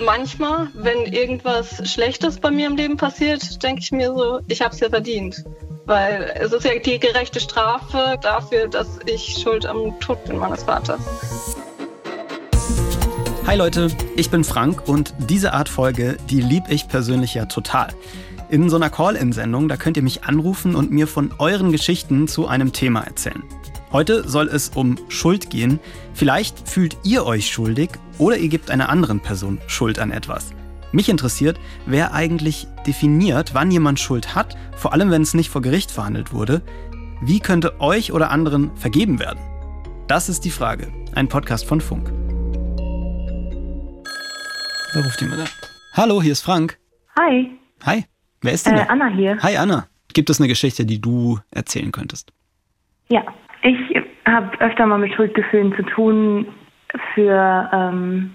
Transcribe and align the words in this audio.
manchmal, 0.00 0.68
wenn 0.74 1.12
irgendwas 1.12 1.88
Schlechtes 1.90 2.38
bei 2.40 2.50
mir 2.50 2.66
im 2.66 2.76
Leben 2.76 2.96
passiert, 2.96 3.62
denke 3.62 3.82
ich 3.82 3.92
mir 3.92 4.08
so, 4.08 4.40
ich 4.48 4.60
habe 4.60 4.74
es 4.74 4.80
ja 4.80 4.88
verdient. 4.88 5.44
Weil 5.86 6.32
es 6.40 6.52
ist 6.52 6.64
ja 6.64 6.78
die 6.78 6.98
gerechte 6.98 7.40
Strafe 7.40 8.18
dafür, 8.20 8.68
dass 8.68 8.98
ich 9.06 9.38
schuld 9.42 9.66
am 9.66 9.98
Tod 10.00 10.24
bin 10.24 10.38
meines 10.38 10.62
Vaters. 10.62 11.00
Hi 13.46 13.56
Leute, 13.56 13.88
ich 14.16 14.30
bin 14.30 14.44
Frank 14.44 14.86
und 14.86 15.12
diese 15.18 15.52
Art 15.52 15.68
Folge, 15.68 16.16
die 16.28 16.40
lieb 16.40 16.64
ich 16.68 16.86
persönlich 16.88 17.34
ja 17.34 17.46
total. 17.46 17.88
In 18.48 18.68
so 18.68 18.76
einer 18.76 18.90
Call-In-Sendung, 18.90 19.68
da 19.68 19.76
könnt 19.76 19.96
ihr 19.96 20.02
mich 20.02 20.24
anrufen 20.24 20.74
und 20.74 20.90
mir 20.90 21.06
von 21.06 21.32
euren 21.38 21.72
Geschichten 21.72 22.28
zu 22.28 22.46
einem 22.46 22.72
Thema 22.72 23.00
erzählen. 23.02 23.42
Heute 23.92 24.28
soll 24.28 24.48
es 24.48 24.70
um 24.70 24.98
Schuld 25.08 25.50
gehen. 25.50 25.80
Vielleicht 26.14 26.68
fühlt 26.68 26.96
ihr 27.02 27.26
euch 27.26 27.50
schuldig 27.50 27.90
oder 28.20 28.36
ihr 28.36 28.48
gebt 28.48 28.70
einer 28.70 28.88
anderen 28.90 29.18
Person 29.20 29.58
Schuld 29.66 29.98
an 29.98 30.12
etwas. 30.12 30.52
Mich 30.92 31.08
interessiert, 31.08 31.58
wer 31.86 32.12
eigentlich 32.14 32.66
definiert, 32.86 33.54
wann 33.54 33.70
jemand 33.70 33.98
Schuld 33.98 34.34
hat, 34.34 34.56
vor 34.76 34.92
allem 34.92 35.10
wenn 35.10 35.22
es 35.22 35.34
nicht 35.34 35.50
vor 35.50 35.62
Gericht 35.62 35.90
verhandelt 35.90 36.32
wurde. 36.32 36.62
Wie 37.22 37.40
könnte 37.40 37.80
euch 37.80 38.12
oder 38.12 38.30
anderen 38.30 38.74
vergeben 38.76 39.18
werden? 39.18 39.40
Das 40.06 40.28
ist 40.28 40.44
die 40.44 40.50
Frage. 40.50 40.88
Ein 41.14 41.28
Podcast 41.28 41.66
von 41.66 41.80
Funk. 41.80 42.10
Wer 44.92 45.04
ruft 45.04 45.20
jemand 45.20 45.42
an? 45.42 45.48
Hallo, 45.94 46.20
hier 46.22 46.32
ist 46.32 46.42
Frank. 46.42 46.78
Hi. 47.18 47.50
Hi. 47.84 48.04
Wer 48.42 48.52
ist 48.52 48.66
denn 48.66 48.74
Äh, 48.74 48.78
da? 48.78 48.84
Anna 48.84 49.08
hier. 49.08 49.38
Hi 49.42 49.56
Anna. 49.56 49.86
Gibt 50.12 50.28
es 50.30 50.40
eine 50.40 50.48
Geschichte, 50.48 50.84
die 50.84 51.00
du 51.00 51.38
erzählen 51.52 51.92
könntest? 51.92 52.32
Ja, 53.08 53.22
ich 53.62 53.76
habe 54.26 54.58
öfter 54.60 54.86
mal 54.86 54.98
mit 54.98 55.14
Schuldgefühlen 55.14 55.72
zu 55.76 55.82
tun 55.94 56.46
für 57.14 57.70
ähm, 57.72 58.34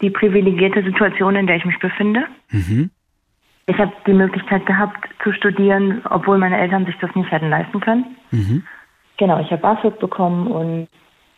die 0.00 0.10
privilegierte 0.10 0.82
Situation, 0.82 1.36
in 1.36 1.46
der 1.46 1.56
ich 1.56 1.64
mich 1.64 1.78
befinde. 1.78 2.24
Mhm. 2.50 2.90
Ich 3.66 3.78
habe 3.78 3.92
die 4.06 4.12
Möglichkeit 4.12 4.64
gehabt 4.66 5.08
zu 5.22 5.32
studieren, 5.32 6.02
obwohl 6.08 6.38
meine 6.38 6.58
Eltern 6.58 6.86
sich 6.86 6.96
das 7.00 7.14
nicht 7.14 7.30
hätten 7.30 7.50
leisten 7.50 7.80
können. 7.80 8.16
Mhm. 8.30 8.62
Genau, 9.16 9.40
ich 9.40 9.50
habe 9.50 9.62
BAföG 9.62 9.98
bekommen 9.98 10.46
und 10.46 10.88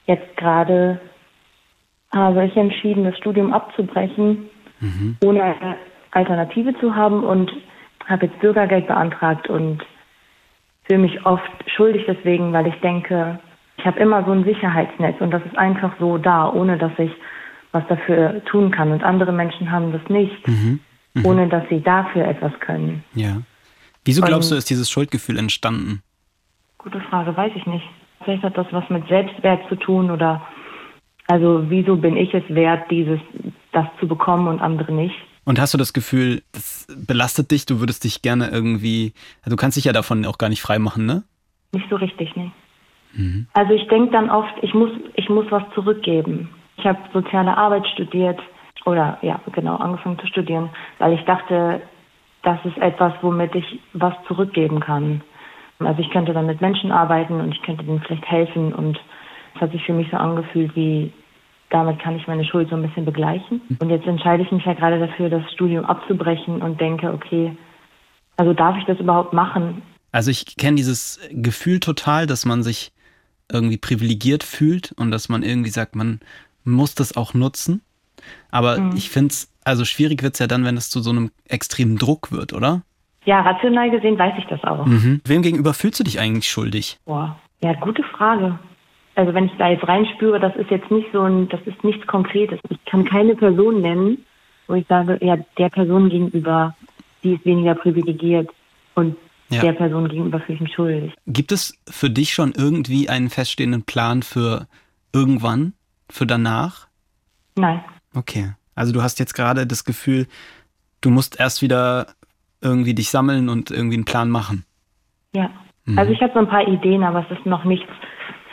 jetzt 0.06 0.36
gerade 0.36 1.00
habe 2.12 2.44
ich 2.44 2.56
entschieden, 2.56 3.04
das 3.04 3.16
Studium 3.16 3.52
abzubrechen, 3.52 4.48
ohne 5.22 5.42
eine 5.42 5.76
Alternative 6.12 6.78
zu 6.80 6.94
haben 6.94 7.24
und 7.24 7.52
habe 8.06 8.26
jetzt 8.26 8.38
Bürgergeld 8.40 8.86
beantragt 8.86 9.48
und 9.48 9.84
fühle 10.84 11.00
mich 11.00 11.24
oft 11.26 11.70
schuldig 11.70 12.04
deswegen, 12.06 12.52
weil 12.52 12.66
ich 12.66 12.80
denke, 12.80 13.38
ich 13.78 13.84
habe 13.86 13.98
immer 14.00 14.24
so 14.24 14.32
ein 14.32 14.44
Sicherheitsnetz 14.44 15.20
und 15.20 15.30
das 15.30 15.42
ist 15.46 15.56
einfach 15.56 15.92
so 15.98 16.18
da, 16.18 16.50
ohne 16.52 16.76
dass 16.78 16.92
ich 16.98 17.12
was 17.72 17.86
dafür 17.88 18.42
tun 18.46 18.70
kann. 18.70 18.90
Und 18.92 19.04
andere 19.04 19.30
Menschen 19.32 19.70
haben 19.70 19.92
das 19.92 20.00
nicht, 20.08 20.36
ohne 21.22 21.48
dass 21.48 21.62
sie 21.68 21.80
dafür 21.80 22.26
etwas 22.26 22.52
können. 22.60 23.04
Ja. 23.14 23.42
Wieso 24.04 24.22
Und- 24.22 24.28
glaubst 24.28 24.50
du, 24.50 24.56
ist 24.56 24.70
dieses 24.70 24.90
Schuldgefühl 24.90 25.38
entstanden? 25.38 26.02
Gute 26.78 27.00
Frage, 27.02 27.36
weiß 27.36 27.52
ich 27.54 27.66
nicht. 27.66 27.84
Vielleicht 28.24 28.42
hat 28.42 28.56
das 28.56 28.66
was 28.72 28.88
mit 28.90 29.06
Selbstwert 29.08 29.68
zu 29.68 29.76
tun 29.76 30.10
oder 30.10 30.42
also 31.26 31.64
wieso 31.68 31.96
bin 31.96 32.16
ich 32.16 32.32
es 32.34 32.42
wert, 32.48 32.90
dieses 32.90 33.20
das 33.72 33.86
zu 34.00 34.08
bekommen 34.08 34.48
und 34.48 34.60
andere 34.60 34.92
nicht? 34.92 35.14
Und 35.44 35.60
hast 35.60 35.72
du 35.74 35.78
das 35.78 35.92
Gefühl, 35.92 36.42
das 36.52 36.86
belastet 37.06 37.50
dich, 37.50 37.64
du 37.66 37.80
würdest 37.80 38.04
dich 38.04 38.22
gerne 38.22 38.48
irgendwie, 38.48 39.12
du 39.46 39.56
kannst 39.56 39.76
dich 39.76 39.84
ja 39.84 39.92
davon 39.92 40.24
auch 40.26 40.38
gar 40.38 40.48
nicht 40.48 40.62
frei 40.62 40.78
machen, 40.78 41.06
ne? 41.06 41.22
Nicht 41.72 41.88
so 41.90 41.96
richtig, 41.96 42.34
nee. 43.14 43.44
Also 43.54 43.72
ich 43.72 43.86
denke 43.88 44.12
dann 44.12 44.30
oft, 44.30 44.52
ich 44.62 44.74
muss, 44.74 44.90
ich 45.14 45.28
muss 45.28 45.46
was 45.50 45.62
zurückgeben. 45.74 46.50
Ich 46.76 46.84
habe 46.84 46.98
soziale 47.12 47.56
Arbeit 47.56 47.86
studiert 47.88 48.40
oder 48.84 49.18
ja, 49.22 49.40
genau, 49.52 49.76
angefangen 49.76 50.18
zu 50.18 50.26
studieren, 50.26 50.70
weil 50.98 51.12
ich 51.12 51.24
dachte, 51.24 51.82
das 52.42 52.58
ist 52.64 52.78
etwas, 52.78 53.12
womit 53.20 53.54
ich 53.54 53.80
was 53.92 54.14
zurückgeben 54.26 54.80
kann. 54.80 55.22
Also 55.80 56.00
ich 56.00 56.10
könnte 56.10 56.32
dann 56.32 56.46
mit 56.46 56.60
Menschen 56.60 56.90
arbeiten 56.90 57.40
und 57.40 57.52
ich 57.52 57.62
könnte 57.62 57.84
denen 57.84 58.00
vielleicht 58.00 58.26
helfen 58.26 58.72
und 58.72 58.98
es 59.54 59.60
hat 59.60 59.72
sich 59.72 59.84
für 59.84 59.92
mich 59.92 60.08
so 60.10 60.16
angefühlt, 60.16 60.74
wie 60.74 61.12
damit 61.70 61.98
kann 62.00 62.16
ich 62.16 62.26
meine 62.26 62.44
Schuld 62.44 62.70
so 62.70 62.76
ein 62.76 62.82
bisschen 62.82 63.04
begleichen. 63.04 63.60
Und 63.78 63.90
jetzt 63.90 64.06
entscheide 64.06 64.42
ich 64.42 64.50
mich 64.50 64.64
ja 64.64 64.72
gerade 64.72 64.98
dafür, 64.98 65.28
das 65.28 65.42
Studium 65.52 65.84
abzubrechen 65.84 66.62
und 66.62 66.80
denke, 66.80 67.12
okay, 67.12 67.56
also 68.36 68.54
darf 68.54 68.76
ich 68.78 68.84
das 68.84 68.98
überhaupt 68.98 69.32
machen? 69.32 69.82
Also 70.12 70.30
ich 70.30 70.56
kenne 70.56 70.76
dieses 70.76 71.20
Gefühl 71.30 71.80
total, 71.80 72.26
dass 72.26 72.46
man 72.46 72.62
sich 72.62 72.92
irgendwie 73.50 73.78
privilegiert 73.78 74.44
fühlt 74.44 74.92
und 74.92 75.10
dass 75.10 75.28
man 75.28 75.42
irgendwie 75.42 75.70
sagt, 75.70 75.96
man 75.96 76.20
muss 76.64 76.94
das 76.94 77.16
auch 77.16 77.34
nutzen. 77.34 77.82
Aber 78.50 78.90
ich 78.94 79.10
finde 79.10 79.32
es, 79.32 79.52
also 79.64 79.84
schwierig 79.84 80.22
wird 80.22 80.34
es 80.34 80.40
ja 80.40 80.46
dann, 80.46 80.64
wenn 80.64 80.76
es 80.76 80.90
zu 80.90 81.00
so 81.00 81.10
einem 81.10 81.30
extremen 81.46 81.96
Druck 81.96 82.32
wird, 82.32 82.52
oder? 82.52 82.82
Ja, 83.24 83.40
rational 83.42 83.90
gesehen 83.90 84.18
weiß 84.18 84.34
ich 84.38 84.46
das 84.46 84.62
auch. 84.64 84.86
Mhm. 84.86 85.20
Wem 85.24 85.42
gegenüber 85.42 85.74
fühlst 85.74 86.00
du 86.00 86.04
dich 86.04 86.18
eigentlich 86.18 86.48
schuldig? 86.48 86.98
Boah, 87.04 87.38
ja, 87.62 87.74
gute 87.74 88.02
Frage. 88.02 88.58
Also 89.14 89.34
wenn 89.34 89.46
ich 89.46 89.52
da 89.58 89.68
jetzt 89.68 89.86
reinspüre, 89.86 90.40
das 90.40 90.54
ist 90.56 90.70
jetzt 90.70 90.90
nicht 90.90 91.08
so 91.12 91.22
ein, 91.22 91.48
das 91.48 91.60
ist 91.66 91.82
nichts 91.84 92.06
Konkretes. 92.06 92.60
Ich 92.70 92.84
kann 92.84 93.04
keine 93.04 93.34
Person 93.34 93.80
nennen, 93.80 94.24
wo 94.66 94.74
ich 94.74 94.86
sage, 94.86 95.18
ja, 95.20 95.36
der 95.58 95.68
Person 95.70 96.08
gegenüber, 96.08 96.76
die 97.22 97.34
ist 97.34 97.44
weniger 97.44 97.74
privilegiert 97.74 98.48
und 98.94 99.16
Ja. 99.50 99.62
der 99.62 99.72
Person 99.72 100.08
gegenüber 100.08 100.40
fühle 100.40 100.56
ich 100.56 100.60
mich 100.60 100.74
schuldig. 100.74 101.14
Gibt 101.26 101.52
es 101.52 101.78
für 101.88 102.10
dich 102.10 102.34
schon 102.34 102.52
irgendwie 102.52 103.08
einen 103.08 103.30
feststehenden 103.30 103.82
Plan 103.82 104.22
für 104.22 104.66
irgendwann, 105.12 105.72
für 106.10 106.26
danach? 106.26 106.88
Nein. 107.56 107.82
Okay. 108.14 108.52
Also 108.74 108.92
du 108.92 109.02
hast 109.02 109.18
jetzt 109.18 109.34
gerade 109.34 109.66
das 109.66 109.84
Gefühl, 109.84 110.26
du 111.00 111.10
musst 111.10 111.40
erst 111.40 111.62
wieder 111.62 112.08
irgendwie 112.60 112.94
dich 112.94 113.10
sammeln 113.10 113.48
und 113.48 113.70
irgendwie 113.70 113.96
einen 113.96 114.04
Plan 114.04 114.30
machen. 114.30 114.64
Ja. 115.34 115.50
Also 115.96 116.12
ich 116.12 116.20
habe 116.20 116.32
so 116.34 116.40
ein 116.40 116.48
paar 116.48 116.68
Ideen, 116.68 117.02
aber 117.02 117.24
es 117.24 117.38
ist 117.38 117.46
noch 117.46 117.64
nichts 117.64 117.88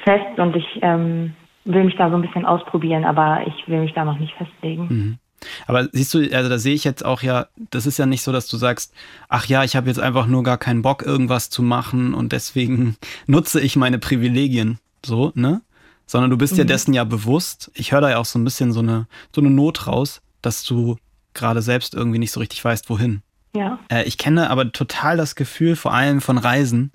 fest 0.05 0.37
und 0.39 0.55
ich 0.55 0.65
ähm, 0.81 1.33
will 1.65 1.83
mich 1.83 1.95
da 1.97 2.09
so 2.09 2.15
ein 2.15 2.21
bisschen 2.21 2.45
ausprobieren, 2.45 3.03
aber 3.03 3.45
ich 3.45 3.67
will 3.67 3.81
mich 3.81 3.93
da 3.93 4.05
noch 4.05 4.17
nicht 4.19 4.33
festlegen. 4.35 5.19
Aber 5.67 5.87
siehst 5.91 6.13
du, 6.13 6.19
also 6.31 6.49
da 6.49 6.57
sehe 6.57 6.73
ich 6.73 6.83
jetzt 6.83 7.03
auch 7.03 7.21
ja, 7.21 7.47
das 7.71 7.85
ist 7.85 7.97
ja 7.97 8.05
nicht 8.05 8.21
so, 8.21 8.31
dass 8.31 8.47
du 8.47 8.57
sagst, 8.57 8.93
ach 9.29 9.45
ja, 9.47 9.63
ich 9.63 9.75
habe 9.75 9.87
jetzt 9.87 9.99
einfach 9.99 10.27
nur 10.27 10.43
gar 10.43 10.57
keinen 10.57 10.81
Bock, 10.81 11.03
irgendwas 11.03 11.49
zu 11.49 11.61
machen 11.61 12.13
und 12.13 12.31
deswegen 12.31 12.97
nutze 13.27 13.61
ich 13.61 13.75
meine 13.75 13.99
Privilegien. 13.99 14.79
So, 15.05 15.31
ne? 15.35 15.61
Sondern 16.07 16.29
du 16.29 16.37
bist 16.37 16.57
dir 16.57 16.65
dessen 16.65 16.93
ja 16.93 17.03
bewusst. 17.03 17.71
Ich 17.73 17.91
höre 17.91 18.01
da 18.01 18.09
ja 18.11 18.17
auch 18.17 18.25
so 18.25 18.37
ein 18.37 18.43
bisschen 18.43 18.71
so 18.71 18.79
eine, 18.79 19.07
so 19.33 19.41
eine 19.41 19.49
Not 19.49 19.87
raus, 19.87 20.21
dass 20.41 20.63
du 20.63 20.97
gerade 21.33 21.61
selbst 21.61 21.93
irgendwie 21.93 22.19
nicht 22.19 22.31
so 22.31 22.39
richtig 22.39 22.63
weißt, 22.63 22.89
wohin. 22.89 23.21
Ja. 23.55 23.79
Äh, 23.89 24.03
ich 24.03 24.17
kenne 24.17 24.49
aber 24.49 24.71
total 24.71 25.17
das 25.17 25.35
Gefühl, 25.35 25.75
vor 25.75 25.93
allem 25.93 26.21
von 26.21 26.37
Reisen, 26.37 26.91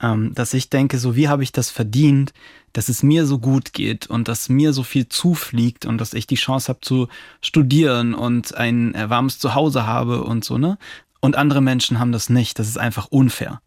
ähm, 0.00 0.34
dass 0.34 0.54
ich 0.54 0.70
denke, 0.70 0.98
so 0.98 1.16
wie 1.16 1.28
habe 1.28 1.42
ich 1.42 1.52
das 1.52 1.70
verdient, 1.70 2.32
dass 2.76 2.90
es 2.90 3.02
mir 3.02 3.24
so 3.24 3.38
gut 3.38 3.72
geht 3.72 4.06
und 4.06 4.28
dass 4.28 4.50
mir 4.50 4.74
so 4.74 4.82
viel 4.82 5.08
zufliegt 5.08 5.86
und 5.86 5.98
dass 5.98 6.12
ich 6.12 6.26
die 6.26 6.34
Chance 6.34 6.68
habe 6.68 6.82
zu 6.82 7.08
studieren 7.40 8.12
und 8.12 8.54
ein 8.54 8.92
warmes 8.94 9.38
Zuhause 9.38 9.86
habe 9.86 10.22
und 10.22 10.44
so, 10.44 10.58
ne? 10.58 10.76
Und 11.20 11.36
andere 11.36 11.62
Menschen 11.62 11.98
haben 11.98 12.12
das 12.12 12.28
nicht. 12.28 12.58
Das 12.58 12.68
ist 12.68 12.76
einfach 12.76 13.06
unfair. 13.06 13.62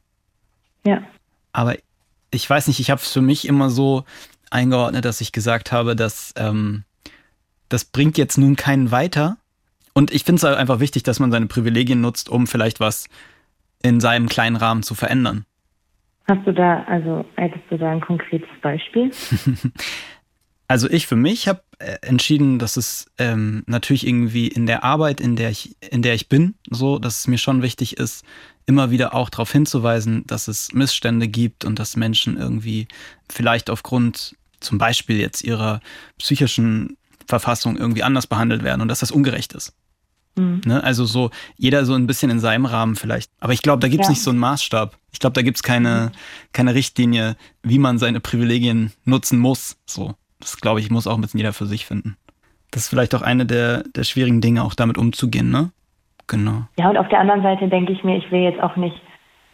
Ja. 0.86 1.02
Aber 1.54 1.76
ich 2.30 2.48
weiß 2.48 2.68
nicht, 2.68 2.80
ich 2.80 2.92
habe 2.92 3.02
es 3.02 3.12
für 3.12 3.22
mich 3.22 3.48
immer 3.48 3.72
so 3.72 4.04
eingeordnet, 4.52 5.06
dass 5.06 5.22
ich 5.22 5.32
gesagt 5.32 5.72
habe, 5.72 5.96
dass 5.96 6.32
ähm, 6.36 6.84
das 7.68 7.86
bringt 7.86 8.16
jetzt 8.20 8.38
nun 8.38 8.56
keinen 8.56 8.92
weiter. 8.92 9.38
Und 9.94 10.12
ich 10.12 10.24
finde 10.24 10.38
es 10.38 10.44
einfach 10.46 10.80
wichtig, 10.80 11.02
dass 11.02 11.20
man 11.20 11.32
seine 11.32 11.48
Privilegien 11.48 12.00
nutzt, 12.00 12.30
um 12.30 12.46
vielleicht 12.46 12.80
was 12.80 13.08
in 13.82 14.00
seinem 14.02 14.30
kleinen 14.30 14.56
Rahmen 14.56 14.84
zu 14.84 14.94
verändern. 14.94 15.46
Hast 16.30 16.46
du 16.46 16.54
da, 16.54 16.84
also 16.84 17.26
hättest 17.36 17.64
du 17.70 17.78
da 17.78 17.90
ein 17.92 18.02
konkretes 18.02 18.50
Beispiel? 18.62 19.12
Also 20.72 20.88
ich 20.88 21.08
für 21.08 21.16
mich 21.16 21.48
habe 21.48 21.64
äh, 21.80 21.98
entschieden, 22.04 22.60
dass 22.60 22.78
es 22.78 23.08
ähm, 23.18 23.64
natürlich 23.66 24.06
irgendwie 24.06 24.48
in 24.48 24.68
der 24.68 24.84
Arbeit, 24.84 25.20
in 25.20 25.36
der 25.36 25.50
ich, 25.50 25.76
in 25.82 26.04
der 26.04 26.14
ich 26.14 26.30
bin, 26.30 26.54
so, 26.70 27.00
dass 27.00 27.18
es 27.22 27.28
mir 27.28 27.40
schon 27.40 27.64
wichtig 27.64 27.98
ist, 27.98 28.24
immer 28.68 28.92
wieder 28.92 29.16
auch 29.16 29.32
darauf 29.32 29.52
hinzuweisen, 29.52 30.28
dass 30.28 30.48
es 30.48 30.72
Missstände 30.72 31.28
gibt 31.28 31.66
und 31.66 31.80
dass 31.80 31.96
Menschen 31.98 32.38
irgendwie 32.38 32.88
vielleicht 33.32 33.72
aufgrund 33.72 34.36
zum 34.60 34.78
Beispiel 34.78 35.20
jetzt 35.20 35.44
ihrer 35.44 35.80
psychischen 36.20 36.98
Verfassung 37.28 37.76
irgendwie 37.76 38.04
anders 38.04 38.28
behandelt 38.28 38.62
werden 38.64 38.82
und 38.82 38.90
dass 38.90 39.00
das 39.00 39.10
ungerecht 39.10 39.54
ist. 39.54 39.74
Mhm. 40.36 40.62
Ne? 40.66 40.84
Also 40.84 41.06
so 41.06 41.32
jeder 41.58 41.84
so 41.84 41.96
ein 41.96 42.06
bisschen 42.06 42.30
in 42.30 42.40
seinem 42.40 42.68
Rahmen 42.68 42.96
vielleicht. 42.96 43.32
Aber 43.40 43.54
ich 43.54 43.64
glaube, 43.64 43.80
da 43.80 43.88
gibt 43.88 44.02
es 44.04 44.08
Ja. 44.08 44.12
nicht 44.12 44.22
so 44.22 44.30
einen 44.30 44.38
Maßstab. 44.38 44.99
Ich 45.12 45.20
glaube, 45.20 45.34
da 45.34 45.42
gibt 45.42 45.58
es 45.58 45.64
keine, 45.64 46.12
keine 46.54 46.76
Richtlinie, 46.76 47.36
wie 47.64 47.80
man 47.80 47.98
seine 47.98 48.20
Privilegien 48.20 48.92
nutzen 49.06 49.40
muss. 49.40 49.78
So, 49.86 50.14
das 50.40 50.58
glaube 50.58 50.80
ich, 50.80 50.90
muss 50.92 51.08
auch 51.08 51.16
ein 51.16 51.22
bisschen 51.22 51.40
jeder 51.40 51.54
für 51.54 51.66
sich 51.66 51.86
finden. 51.86 52.16
Das 52.72 52.84
ist 52.84 52.90
vielleicht 52.90 53.16
auch 53.16 53.22
eine 53.24 53.46
der, 53.46 53.84
der 53.96 54.04
schwierigen 54.04 54.42
Dinge, 54.42 54.64
auch 54.64 54.76
damit 54.76 54.98
umzugehen, 54.98 55.50
ne? 55.50 55.72
Genau. 56.28 56.68
Ja, 56.78 56.90
und 56.90 56.98
auf 56.98 57.10
der 57.10 57.20
anderen 57.20 57.42
Seite 57.42 57.68
denke 57.68 57.92
ich 57.92 58.04
mir, 58.04 58.18
ich 58.18 58.32
will 58.32 58.42
jetzt 58.42 58.62
auch 58.62 58.76
nicht 58.76 58.96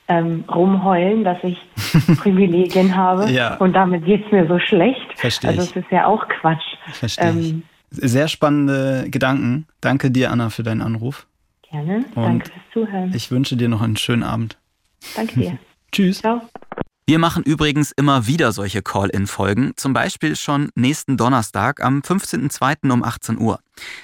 ähm, 0.09 0.43
rumheulen, 0.49 1.23
dass 1.23 1.37
ich 1.43 1.57
Privilegien 2.19 2.95
habe 2.95 3.31
Ja. 3.31 3.55
und 3.55 3.73
damit 3.73 4.05
geht's 4.05 4.29
mir 4.31 4.45
so 4.47 4.59
schlecht. 4.59 4.99
Verstehe 5.15 5.51
also 5.51 5.61
es 5.63 5.75
ist 5.75 5.89
ja 5.89 6.05
auch 6.05 6.27
Quatsch. 6.27 6.65
Verstehe. 6.91 7.29
Ähm, 7.29 7.63
Sehr 7.89 8.27
spannende 8.27 9.07
Gedanken. 9.09 9.67
Danke 9.79 10.11
dir, 10.11 10.31
Anna, 10.31 10.49
für 10.49 10.63
deinen 10.63 10.81
Anruf. 10.81 11.25
Gerne. 11.71 12.03
Und 12.15 12.23
Danke 12.23 12.45
fürs 12.51 12.65
Zuhören. 12.73 13.11
Ich 13.15 13.31
wünsche 13.31 13.55
dir 13.55 13.69
noch 13.69 13.81
einen 13.81 13.95
schönen 13.97 14.23
Abend. 14.23 14.57
Danke 15.15 15.39
dir. 15.39 15.59
Tschüss. 15.91 16.19
Ciao. 16.19 16.41
Wir 17.07 17.19
machen 17.19 17.43
übrigens 17.43 17.91
immer 17.91 18.25
wieder 18.25 18.51
solche 18.51 18.81
Call-in-Folgen, 18.81 19.73
zum 19.75 19.93
Beispiel 19.93 20.35
schon 20.35 20.69
nächsten 20.73 21.17
Donnerstag 21.17 21.83
am 21.83 21.99
15.02. 21.99 22.91
um 22.91 23.03
18 23.03 23.37
Uhr. 23.37 23.59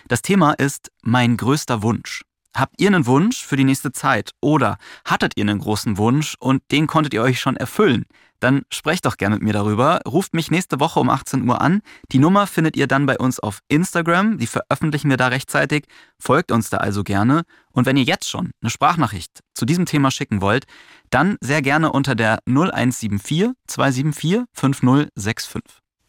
Das 0.07 0.21
Thema 0.21 0.53
ist 0.53 0.92
Mein 1.01 1.36
größter 1.36 1.81
Wunsch. 1.81 2.21
Habt 2.56 2.81
ihr 2.81 2.88
einen 2.88 3.06
Wunsch 3.06 3.45
für 3.45 3.56
die 3.56 3.63
nächste 3.63 3.92
Zeit 3.94 4.31
oder 4.42 4.77
hattet 5.06 5.33
ihr 5.38 5.44
einen 5.44 5.59
großen 5.59 5.98
Wunsch 5.98 6.36
und 6.39 6.62
den 6.71 6.86
konntet 6.86 7.13
ihr 7.13 7.21
euch 7.21 7.39
schon 7.39 7.56
erfüllen? 7.56 8.06
Dann 8.42 8.63
sprecht 8.71 9.06
doch 9.06 9.18
gerne 9.18 9.36
mit 9.36 9.44
mir 9.44 9.53
darüber. 9.53 10.01
Ruft 10.06 10.33
mich 10.33 10.50
nächste 10.50 10.80
Woche 10.80 11.00
um 11.00 11.09
18 11.09 11.48
Uhr 11.48 11.62
an. 11.62 11.81
Die 12.12 12.18
Nummer 12.18 12.48
findet 12.48 12.75
ihr 12.75 12.88
dann 12.88 13.06
bei 13.06 13.18
uns 13.18 13.39
auf 13.39 13.59
Instagram. 13.68 14.39
Die 14.39 14.48
veröffentlichen 14.48 15.12
wir 15.12 15.18
da 15.18 15.27
rechtzeitig. 15.27 15.86
Folgt 16.19 16.51
uns 16.51 16.71
da 16.71 16.77
also 16.77 17.03
gerne. 17.03 17.44
Und 17.71 17.86
wenn 17.86 17.98
ihr 17.98 18.03
jetzt 18.03 18.27
schon 18.27 18.50
eine 18.62 18.71
Sprachnachricht 18.71 19.42
zu 19.53 19.65
diesem 19.65 19.86
Thema 19.86 20.09
schicken 20.09 20.42
wollt, 20.42 20.65
dann 21.12 21.38
sehr 21.39 21.62
gerne 21.62 21.92
unter 21.92 22.15
der 22.15 22.39
0174 22.48 23.51
274 23.68 24.45
5065. 24.53 25.62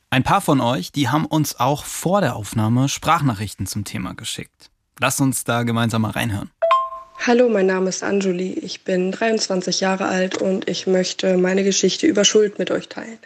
Ein 0.09 0.25
paar 0.25 0.41
von 0.41 0.61
euch, 0.61 0.91
die 0.91 1.11
haben 1.11 1.27
uns 1.27 1.61
auch 1.61 1.85
vor 1.85 2.23
der 2.23 2.35
Aufnahme 2.35 2.89
Sprachnachrichten 2.89 3.67
zum 3.67 3.85
Thema 3.85 4.15
geschickt. 4.15 4.72
Lasst 5.01 5.21
uns 5.21 5.45
da 5.45 5.63
gemeinsam 5.63 6.03
mal 6.03 6.11
reinhören. 6.11 6.51
Hallo, 7.27 7.49
mein 7.49 7.67
Name 7.67 7.89
ist 7.89 8.03
Anjuli. 8.03 8.53
Ich 8.53 8.83
bin 8.83 9.13
23 9.13 9.81
Jahre 9.81 10.07
alt 10.07 10.39
und 10.39 10.69
ich 10.69 10.87
möchte 10.87 11.37
meine 11.37 11.63
Geschichte 11.63 12.07
über 12.07 12.25
Schuld 12.25 12.59
mit 12.59 12.71
euch 12.71 12.89
teilen. 12.89 13.19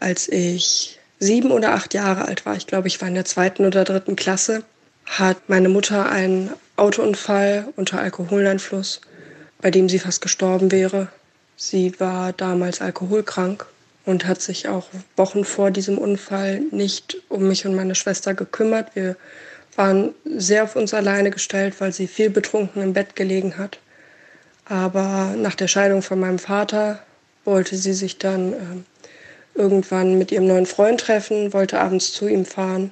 Als 0.00 0.28
ich 0.28 0.98
sieben 1.20 1.50
oder 1.52 1.74
acht 1.74 1.94
Jahre 1.94 2.26
alt 2.26 2.44
war, 2.44 2.56
ich 2.56 2.66
glaube, 2.66 2.88
ich 2.88 3.00
war 3.00 3.08
in 3.08 3.14
der 3.14 3.24
zweiten 3.24 3.64
oder 3.66 3.84
dritten 3.84 4.16
Klasse, 4.16 4.64
hat 5.06 5.48
meine 5.48 5.68
Mutter 5.68 6.10
einen 6.10 6.50
Autounfall 6.76 7.68
unter 7.76 8.00
Alkoholeinfluss, 8.00 9.00
bei 9.60 9.70
dem 9.70 9.88
sie 9.88 9.98
fast 9.98 10.20
gestorben 10.20 10.70
wäre. 10.70 11.08
Sie 11.56 11.98
war 11.98 12.32
damals 12.32 12.80
alkoholkrank 12.80 13.66
und 14.04 14.26
hat 14.26 14.40
sich 14.40 14.68
auch 14.68 14.88
Wochen 15.16 15.44
vor 15.44 15.70
diesem 15.70 15.98
Unfall 15.98 16.60
nicht 16.70 17.16
um 17.28 17.46
mich 17.48 17.66
und 17.66 17.74
meine 17.74 17.94
Schwester 17.94 18.34
gekümmert. 18.34 18.94
Wir 18.94 19.16
waren 19.78 20.12
sehr 20.24 20.64
auf 20.64 20.74
uns 20.74 20.92
alleine 20.92 21.30
gestellt, 21.30 21.80
weil 21.80 21.92
sie 21.92 22.08
viel 22.08 22.30
betrunken 22.30 22.82
im 22.82 22.94
Bett 22.94 23.14
gelegen 23.14 23.56
hat. 23.58 23.78
Aber 24.64 25.34
nach 25.36 25.54
der 25.54 25.68
Scheidung 25.68 26.02
von 26.02 26.18
meinem 26.18 26.40
Vater 26.40 27.00
wollte 27.44 27.76
sie 27.76 27.92
sich 27.92 28.18
dann 28.18 28.52
äh, 28.52 28.56
irgendwann 29.54 30.18
mit 30.18 30.32
ihrem 30.32 30.48
neuen 30.48 30.66
Freund 30.66 31.00
treffen, 31.00 31.52
wollte 31.52 31.78
abends 31.78 32.12
zu 32.12 32.26
ihm 32.26 32.44
fahren. 32.44 32.90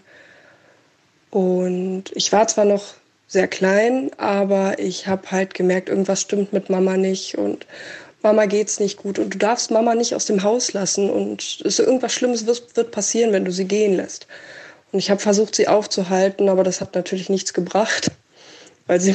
Und 1.31 2.05
ich 2.15 2.31
war 2.31 2.47
zwar 2.47 2.65
noch 2.65 2.95
sehr 3.27 3.49
klein, 3.49 4.13
aber 4.17 4.79
ich 4.79 5.09
habe 5.09 5.29
halt 5.33 5.55
gemerkt, 5.55 5.89
irgendwas 5.89 6.21
stimmt 6.21 6.53
mit 6.53 6.71
Mama 6.71 6.97
nicht 6.97 7.37
und 7.37 7.67
Mama 8.23 8.47
geht's 8.47 8.79
nicht 8.79 8.97
gut 8.97 9.19
und 9.19 9.35
du 9.35 9.39
darfst 9.39 9.73
Mama 9.73 9.97
nicht 9.97 10.15
aus 10.15 10.27
dem 10.27 10.45
Haus 10.45 10.73
lassen 10.73 11.11
und 11.11 11.63
es 11.65 11.81
irgendwas 11.81 12.13
Schlimmes 12.13 12.47
wird 12.47 12.93
passieren, 12.93 13.33
wenn 13.33 13.45
du 13.45 13.51
sie 13.51 13.67
gehen 13.67 13.97
lässt. 13.97 14.29
Und 14.97 15.01
ich 15.01 15.11
habe 15.11 15.21
versucht, 15.21 15.55
sie 15.55 15.69
aufzuhalten, 15.69 16.49
aber 16.49 16.65
das 16.65 16.81
hat 16.81 16.95
natürlich 16.95 17.29
nichts 17.29 17.53
gebracht, 17.53 18.13
weil 18.87 18.99
sie 18.99 19.15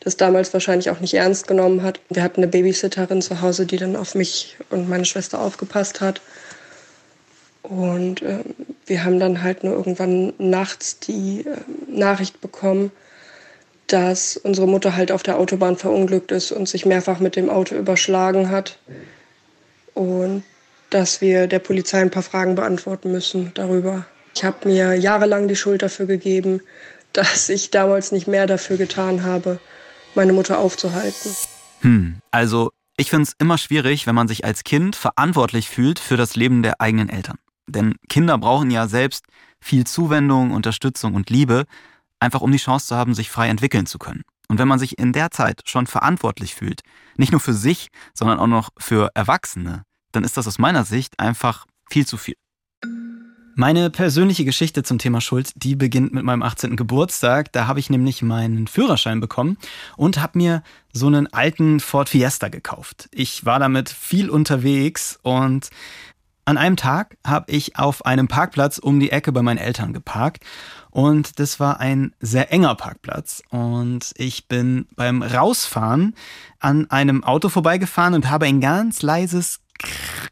das 0.00 0.18
damals 0.18 0.52
wahrscheinlich 0.52 0.90
auch 0.90 1.00
nicht 1.00 1.14
ernst 1.14 1.48
genommen 1.48 1.82
hat. 1.82 1.98
Wir 2.10 2.22
hatten 2.22 2.42
eine 2.42 2.48
Babysitterin 2.48 3.22
zu 3.22 3.40
Hause, 3.40 3.64
die 3.64 3.78
dann 3.78 3.96
auf 3.96 4.14
mich 4.14 4.58
und 4.68 4.90
meine 4.90 5.06
Schwester 5.06 5.40
aufgepasst 5.40 6.02
hat. 6.02 6.20
Und 7.62 8.20
äh, 8.20 8.40
wir 8.84 9.02
haben 9.02 9.18
dann 9.18 9.42
halt 9.42 9.64
nur 9.64 9.72
irgendwann 9.72 10.34
nachts 10.36 10.98
die 10.98 11.46
äh, 11.46 11.56
Nachricht 11.90 12.42
bekommen, 12.42 12.92
dass 13.86 14.36
unsere 14.36 14.68
Mutter 14.68 14.94
halt 14.94 15.10
auf 15.10 15.22
der 15.22 15.38
Autobahn 15.38 15.78
verunglückt 15.78 16.32
ist 16.32 16.52
und 16.52 16.68
sich 16.68 16.84
mehrfach 16.84 17.18
mit 17.18 17.34
dem 17.34 17.48
Auto 17.48 17.76
überschlagen 17.76 18.50
hat. 18.50 18.76
Und 19.94 20.42
dass 20.90 21.22
wir 21.22 21.46
der 21.46 21.60
Polizei 21.60 22.02
ein 22.02 22.10
paar 22.10 22.22
Fragen 22.22 22.56
beantworten 22.56 23.10
müssen 23.10 23.52
darüber. 23.54 24.04
Ich 24.34 24.44
habe 24.44 24.68
mir 24.68 24.94
jahrelang 24.94 25.48
die 25.48 25.56
Schuld 25.56 25.82
dafür 25.82 26.06
gegeben, 26.06 26.60
dass 27.12 27.48
ich 27.48 27.70
damals 27.70 28.12
nicht 28.12 28.26
mehr 28.26 28.46
dafür 28.46 28.76
getan 28.76 29.22
habe, 29.22 29.58
meine 30.14 30.32
Mutter 30.32 30.58
aufzuhalten. 30.58 31.34
Hm, 31.80 32.18
also 32.30 32.70
ich 32.96 33.10
finde 33.10 33.24
es 33.24 33.34
immer 33.38 33.58
schwierig, 33.58 34.06
wenn 34.06 34.14
man 34.14 34.28
sich 34.28 34.44
als 34.44 34.64
Kind 34.64 34.96
verantwortlich 34.96 35.68
fühlt 35.68 35.98
für 35.98 36.16
das 36.16 36.36
Leben 36.36 36.62
der 36.62 36.80
eigenen 36.80 37.08
Eltern. 37.08 37.38
Denn 37.66 37.96
Kinder 38.08 38.38
brauchen 38.38 38.70
ja 38.70 38.88
selbst 38.88 39.26
viel 39.60 39.84
Zuwendung, 39.84 40.50
Unterstützung 40.50 41.14
und 41.14 41.30
Liebe, 41.30 41.64
einfach 42.20 42.40
um 42.40 42.52
die 42.52 42.58
Chance 42.58 42.88
zu 42.88 42.96
haben, 42.96 43.14
sich 43.14 43.30
frei 43.30 43.48
entwickeln 43.48 43.86
zu 43.86 43.98
können. 43.98 44.22
Und 44.48 44.58
wenn 44.58 44.68
man 44.68 44.78
sich 44.78 44.98
in 44.98 45.12
der 45.12 45.30
Zeit 45.30 45.62
schon 45.64 45.86
verantwortlich 45.86 46.54
fühlt, 46.54 46.82
nicht 47.16 47.32
nur 47.32 47.40
für 47.40 47.54
sich, 47.54 47.88
sondern 48.12 48.38
auch 48.38 48.46
noch 48.46 48.70
für 48.78 49.10
Erwachsene, 49.14 49.84
dann 50.12 50.24
ist 50.24 50.36
das 50.36 50.46
aus 50.46 50.58
meiner 50.58 50.84
Sicht 50.84 51.18
einfach 51.18 51.66
viel 51.88 52.06
zu 52.06 52.16
viel. 52.18 52.36
Meine 53.62 53.90
persönliche 53.90 54.44
Geschichte 54.44 54.82
zum 54.82 54.98
Thema 54.98 55.20
Schuld, 55.20 55.52
die 55.54 55.76
beginnt 55.76 56.12
mit 56.12 56.24
meinem 56.24 56.42
18. 56.42 56.74
Geburtstag. 56.74 57.52
Da 57.52 57.68
habe 57.68 57.78
ich 57.78 57.90
nämlich 57.90 58.20
meinen 58.20 58.66
Führerschein 58.66 59.20
bekommen 59.20 59.56
und 59.96 60.20
habe 60.20 60.36
mir 60.36 60.64
so 60.92 61.06
einen 61.06 61.32
alten 61.32 61.78
Ford 61.78 62.08
Fiesta 62.08 62.48
gekauft. 62.48 63.08
Ich 63.12 63.44
war 63.44 63.60
damit 63.60 63.88
viel 63.88 64.30
unterwegs 64.30 65.16
und 65.22 65.70
an 66.44 66.58
einem 66.58 66.74
Tag 66.74 67.16
habe 67.24 67.52
ich 67.52 67.78
auf 67.78 68.04
einem 68.04 68.26
Parkplatz 68.26 68.78
um 68.78 68.98
die 68.98 69.12
Ecke 69.12 69.30
bei 69.30 69.42
meinen 69.42 69.58
Eltern 69.58 69.92
geparkt 69.92 70.42
und 70.90 71.38
das 71.38 71.60
war 71.60 71.78
ein 71.78 72.16
sehr 72.18 72.52
enger 72.52 72.74
Parkplatz 72.74 73.44
und 73.50 74.10
ich 74.16 74.48
bin 74.48 74.88
beim 74.96 75.22
Rausfahren 75.22 76.16
an 76.58 76.90
einem 76.90 77.22
Auto 77.22 77.48
vorbeigefahren 77.48 78.14
und 78.14 78.28
habe 78.28 78.46
ein 78.46 78.60
ganz 78.60 79.02
leises 79.02 79.60
Krrr 79.78 80.31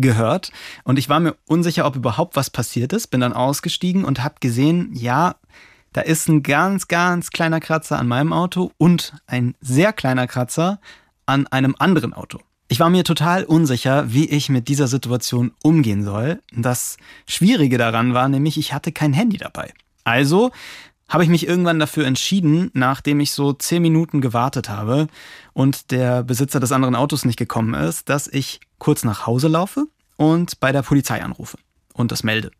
gehört 0.00 0.52
und 0.84 0.98
ich 0.98 1.08
war 1.08 1.20
mir 1.20 1.36
unsicher, 1.46 1.86
ob 1.86 1.96
überhaupt 1.96 2.36
was 2.36 2.50
passiert 2.50 2.92
ist. 2.92 3.08
Bin 3.08 3.20
dann 3.20 3.32
ausgestiegen 3.32 4.04
und 4.04 4.22
habe 4.22 4.36
gesehen, 4.40 4.90
ja, 4.94 5.36
da 5.92 6.02
ist 6.02 6.28
ein 6.28 6.42
ganz, 6.42 6.88
ganz 6.88 7.30
kleiner 7.30 7.60
Kratzer 7.60 7.98
an 7.98 8.08
meinem 8.08 8.32
Auto 8.32 8.70
und 8.76 9.14
ein 9.26 9.54
sehr 9.60 9.92
kleiner 9.92 10.26
Kratzer 10.26 10.78
an 11.24 11.46
einem 11.46 11.74
anderen 11.78 12.12
Auto. 12.12 12.38
Ich 12.68 12.80
war 12.80 12.90
mir 12.90 13.04
total 13.04 13.44
unsicher, 13.44 14.12
wie 14.12 14.28
ich 14.28 14.48
mit 14.48 14.68
dieser 14.68 14.88
Situation 14.88 15.52
umgehen 15.62 16.04
soll. 16.04 16.42
Das 16.52 16.96
Schwierige 17.26 17.78
daran 17.78 18.12
war 18.12 18.28
nämlich, 18.28 18.58
ich 18.58 18.72
hatte 18.72 18.90
kein 18.92 19.12
Handy 19.12 19.36
dabei. 19.36 19.72
Also 20.04 20.50
habe 21.08 21.22
ich 21.22 21.30
mich 21.30 21.46
irgendwann 21.46 21.78
dafür 21.78 22.06
entschieden, 22.06 22.70
nachdem 22.74 23.20
ich 23.20 23.32
so 23.32 23.52
zehn 23.52 23.82
Minuten 23.82 24.20
gewartet 24.20 24.68
habe 24.68 25.06
und 25.52 25.90
der 25.90 26.24
Besitzer 26.24 26.60
des 26.60 26.72
anderen 26.72 26.96
Autos 26.96 27.24
nicht 27.24 27.38
gekommen 27.38 27.74
ist, 27.74 28.08
dass 28.08 28.26
ich 28.26 28.60
kurz 28.78 29.04
nach 29.04 29.26
Hause 29.26 29.48
laufe 29.48 29.86
und 30.16 30.58
bei 30.60 30.72
der 30.72 30.82
Polizei 30.82 31.22
anrufe 31.22 31.58
und 31.92 32.10
das 32.12 32.24
melde. 32.24 32.50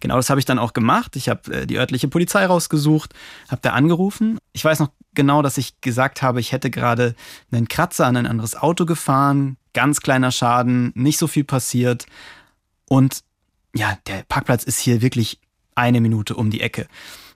Genau 0.00 0.16
das 0.16 0.28
habe 0.28 0.38
ich 0.38 0.44
dann 0.44 0.58
auch 0.58 0.74
gemacht. 0.74 1.16
Ich 1.16 1.28
habe 1.28 1.52
äh, 1.52 1.66
die 1.66 1.78
örtliche 1.78 2.08
Polizei 2.08 2.44
rausgesucht, 2.44 3.14
habe 3.48 3.62
da 3.62 3.70
angerufen. 3.70 4.38
Ich 4.52 4.64
weiß 4.64 4.80
noch 4.80 4.90
genau, 5.14 5.40
dass 5.40 5.56
ich 5.56 5.80
gesagt 5.80 6.20
habe, 6.20 6.40
ich 6.40 6.52
hätte 6.52 6.70
gerade 6.70 7.14
einen 7.50 7.66
Kratzer 7.66 8.06
an 8.06 8.16
ein 8.16 8.26
anderes 8.26 8.56
Auto 8.56 8.84
gefahren, 8.84 9.56
ganz 9.72 10.00
kleiner 10.00 10.32
Schaden, 10.32 10.92
nicht 10.94 11.18
so 11.18 11.26
viel 11.26 11.44
passiert. 11.44 12.06
Und 12.88 13.22
ja, 13.74 13.98
der 14.06 14.22
Parkplatz 14.28 14.64
ist 14.64 14.78
hier 14.78 15.00
wirklich 15.00 15.40
eine 15.76 16.00
Minute 16.00 16.34
um 16.34 16.50
die 16.50 16.60
Ecke. 16.60 16.88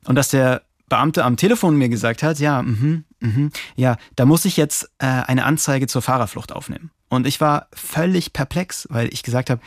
Und 0.04 0.16
dass 0.16 0.28
der 0.28 0.62
Beamte 0.88 1.24
am 1.24 1.36
Telefon 1.36 1.76
mir 1.76 1.88
gesagt 1.88 2.22
hat, 2.22 2.40
ja, 2.40 2.62
mhm, 2.62 3.04
mhm, 3.20 3.50
ja, 3.76 3.96
da 4.16 4.26
muss 4.26 4.44
ich 4.44 4.56
jetzt 4.56 4.90
äh, 4.98 5.06
eine 5.06 5.44
Anzeige 5.44 5.86
zur 5.86 6.02
Fahrerflucht 6.02 6.52
aufnehmen. 6.52 6.90
Und 7.08 7.26
ich 7.26 7.40
war 7.40 7.68
völlig 7.72 8.32
perplex, 8.32 8.86
weil 8.90 9.08
ich 9.12 9.22
gesagt 9.22 9.50
habe, 9.50 9.60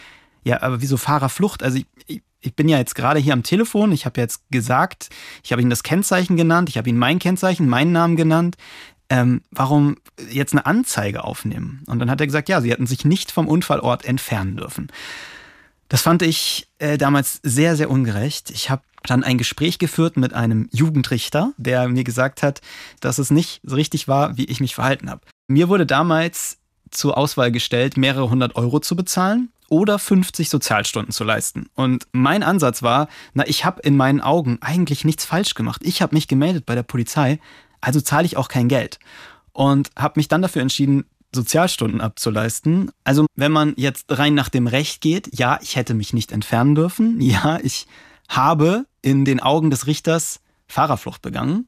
ja, 0.44 0.62
aber 0.62 0.82
wieso 0.82 0.98
Fahrerflucht? 0.98 1.64
Also 1.64 1.78
ich, 1.78 1.86
ich, 2.08 2.22
ich 2.42 2.56
bin 2.56 2.68
ja 2.68 2.78
jetzt 2.78 2.96
gerade 2.96 3.20
hier 3.20 3.34
am 3.34 3.44
Telefon, 3.44 3.94
ich 3.94 4.06
habe 4.06 4.20
jetzt 4.20 4.44
gesagt, 4.52 5.10
ich 5.44 5.52
habe 5.52 5.62
Ihnen 5.62 5.70
das 5.70 5.84
Kennzeichen 5.84 6.36
genannt, 6.36 6.70
ich 6.70 6.78
habe 6.78 6.90
Ihnen 6.90 7.00
mein 7.00 7.20
Kennzeichen, 7.20 7.68
meinen 7.70 7.94
Namen 7.94 8.18
genannt. 8.18 8.58
Ähm, 9.10 9.42
warum 9.52 9.98
jetzt 10.30 10.54
eine 10.54 10.66
Anzeige 10.66 11.24
aufnehmen? 11.24 11.84
Und 11.88 12.00
dann 12.00 12.10
hat 12.10 12.20
er 12.20 12.28
gesagt, 12.28 12.50
ja, 12.50 12.62
Sie 12.62 12.72
hätten 12.72 12.88
sich 12.88 13.06
nicht 13.06 13.32
vom 13.32 13.48
Unfallort 13.48 14.06
entfernen 14.06 14.58
dürfen. 14.58 14.90
Das 15.90 16.02
fand 16.02 16.22
ich 16.22 16.68
äh, 16.80 16.98
damals 16.98 17.40
sehr, 17.44 17.76
sehr 17.76 17.90
ungerecht. 17.90 18.50
Ich 18.50 18.70
habe 18.70 18.82
dann 19.06 19.24
ein 19.24 19.38
Gespräch 19.38 19.80
geführt 19.80 20.18
mit 20.18 20.34
einem 20.34 20.70
Jugendrichter, 20.72 21.54
der 21.58 21.88
mir 21.88 22.04
gesagt 22.04 22.42
hat, 22.42 22.62
dass 23.02 23.18
es 23.18 23.32
nicht 23.32 23.62
so 23.64 23.76
richtig 23.76 24.08
war, 24.08 24.38
wie 24.38 24.46
ich 24.46 24.60
mich 24.60 24.76
verhalten 24.76 25.10
habe. 25.10 25.22
Mir 25.48 25.70
wurde 25.70 25.86
damals 25.86 26.58
zur 26.90 27.18
Auswahl 27.18 27.52
gestellt, 27.52 27.98
mehrere 27.98 28.30
hundert 28.30 28.56
Euro 28.56 28.80
zu 28.80 28.96
bezahlen 28.96 29.50
oder 29.70 29.98
50 29.98 30.50
Sozialstunden 30.50 31.12
zu 31.12 31.24
leisten. 31.24 31.68
Und 31.74 32.08
mein 32.12 32.44
Ansatz 32.44 32.84
war, 32.84 33.08
na, 33.34 33.48
ich 33.48 33.66
habe 33.66 33.82
in 33.82 33.98
meinen 33.98 34.22
Augen 34.22 34.60
eigentlich 34.62 35.04
nichts 35.04 35.26
falsch 35.26 35.56
gemacht. 35.56 35.82
Ich 35.84 36.02
habe 36.02 36.16
mich 36.16 36.28
gemeldet 36.28 36.66
bei 36.66 36.76
der 36.76 36.84
Polizei, 36.84 37.40
also 37.82 38.00
zahle 38.00 38.26
ich 38.26 38.38
auch 38.38 38.48
kein 38.48 38.68
Geld. 38.68 39.00
Und 39.52 39.90
habe 39.98 40.14
mich 40.18 40.28
dann 40.28 40.42
dafür 40.42 40.62
entschieden, 40.62 41.06
Sozialstunden 41.34 42.02
abzuleisten. 42.02 42.92
Also 43.04 43.26
wenn 43.36 43.52
man 43.52 43.74
jetzt 43.78 44.06
rein 44.10 44.34
nach 44.34 44.50
dem 44.50 44.68
Recht 44.68 45.02
geht, 45.02 45.38
ja, 45.38 45.60
ich 45.62 45.76
hätte 45.76 45.94
mich 45.94 46.14
nicht 46.14 46.32
entfernen 46.32 46.76
dürfen. 46.76 47.20
Ja, 47.34 47.60
ich 47.64 47.88
habe 48.28 48.86
in 49.02 49.26
den 49.26 49.40
Augen 49.40 49.70
des 49.70 49.88
Richters 49.88 50.42
Fahrerflucht 50.68 51.22
begangen 51.22 51.68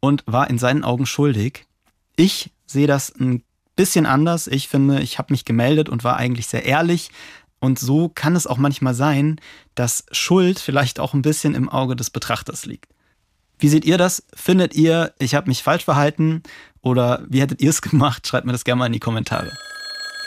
und 0.00 0.24
war 0.26 0.50
in 0.50 0.58
seinen 0.58 0.84
Augen 0.84 1.06
schuldig. 1.06 1.66
Ich 2.16 2.50
sehe 2.66 2.86
das 2.86 3.14
ein 3.14 3.42
bisschen 3.76 4.06
anders. 4.06 4.46
Ich 4.46 4.68
finde, 4.68 5.00
ich 5.00 5.18
habe 5.18 5.32
mich 5.32 5.44
gemeldet 5.44 5.88
und 5.88 6.02
war 6.02 6.16
eigentlich 6.16 6.46
sehr 6.46 6.64
ehrlich. 6.64 7.10
Und 7.60 7.78
so 7.78 8.08
kann 8.08 8.36
es 8.36 8.46
auch 8.46 8.58
manchmal 8.58 8.94
sein, 8.94 9.40
dass 9.74 10.06
Schuld 10.10 10.58
vielleicht 10.58 10.98
auch 10.98 11.14
ein 11.14 11.22
bisschen 11.22 11.54
im 11.54 11.68
Auge 11.68 11.96
des 11.96 12.10
Betrachters 12.10 12.66
liegt. 12.66 12.92
Wie 13.58 13.68
seht 13.68 13.84
ihr 13.84 13.98
das? 13.98 14.24
Findet 14.34 14.74
ihr, 14.74 15.14
ich 15.18 15.34
habe 15.34 15.48
mich 15.48 15.62
falsch 15.62 15.84
verhalten? 15.84 16.42
Oder 16.86 17.24
wie 17.28 17.40
hättet 17.40 17.60
ihr 17.60 17.70
es 17.70 17.82
gemacht? 17.82 18.28
Schreibt 18.28 18.46
mir 18.46 18.52
das 18.52 18.62
gerne 18.62 18.78
mal 18.78 18.86
in 18.86 18.92
die 18.92 19.00
Kommentare. 19.00 19.50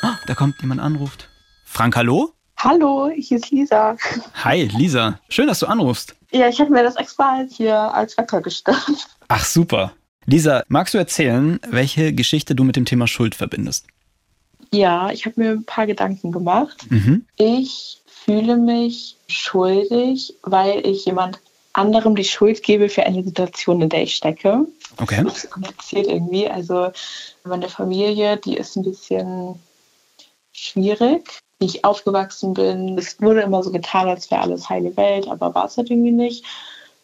Oh, 0.04 0.08
da 0.28 0.36
kommt 0.36 0.60
jemand 0.60 0.82
anruft. 0.82 1.30
Frank, 1.64 1.96
hallo? 1.96 2.34
Hallo, 2.58 3.10
hier 3.16 3.38
ist 3.38 3.50
Lisa. 3.50 3.96
Hi, 4.44 4.64
Lisa. 4.66 5.22
Schön, 5.30 5.48
dass 5.48 5.60
du 5.60 5.68
anrufst. 5.68 6.18
Ja, 6.32 6.50
ich 6.50 6.60
habe 6.60 6.72
mir 6.72 6.84
das 6.84 6.98
extra 6.98 7.46
hier 7.50 7.78
als 7.78 8.18
Wecker 8.18 8.42
gestellt. 8.42 9.08
Ach, 9.30 9.46
super. 9.46 9.94
Lisa, 10.26 10.64
magst 10.68 10.94
du 10.94 10.98
erzählen, 10.98 11.62
welche 11.70 12.12
Geschichte 12.12 12.56
du 12.56 12.66
mit 12.66 12.76
dem 12.76 12.84
Thema 12.84 13.08
Schuld 13.08 13.36
verbindest? 13.36 13.88
Ja, 14.74 15.12
ich 15.12 15.26
habe 15.26 15.40
mir 15.40 15.52
ein 15.52 15.64
paar 15.64 15.88
Gedanken 15.88 16.34
gemacht. 16.34 16.88
Mhm. 16.90 17.26
Ich 17.38 18.02
fühle 18.06 18.58
mich 18.58 19.16
schuldig, 19.30 20.34
weil 20.44 20.86
ich 20.86 21.06
jemand 21.06 21.40
anderem 21.74 22.16
die 22.16 22.24
Schuld 22.24 22.64
gebe 22.64 22.90
für 22.90 23.06
eine 23.06 23.24
Situation, 23.24 23.82
in 23.82 23.90
der 23.90 24.04
ich 24.04 24.16
stecke. 24.16 24.66
Okay. 24.98 25.24
Das 25.24 25.44
ist 25.44 25.52
kompliziert 25.52 26.08
irgendwie. 26.08 26.50
Also 26.50 26.92
meine 27.44 27.70
Familie, 27.70 28.38
die 28.38 28.58
ist 28.58 28.76
ein 28.76 28.84
bisschen 28.84 29.60
schwierig. 30.52 31.40
Wie 31.60 31.66
ich 31.66 31.84
aufgewachsen 31.84 32.54
bin, 32.54 32.98
es 32.98 33.22
wurde 33.22 33.42
immer 33.42 33.64
so 33.64 33.72
getan, 33.72 34.08
als 34.08 34.32
wäre 34.32 34.42
alles 34.42 34.70
heile 34.70 34.96
Welt, 34.96 35.28
aber 35.28 35.54
war 35.54 35.66
es 35.66 35.78
halt 35.78 35.90
irgendwie 35.90 36.12
nicht. 36.12 36.46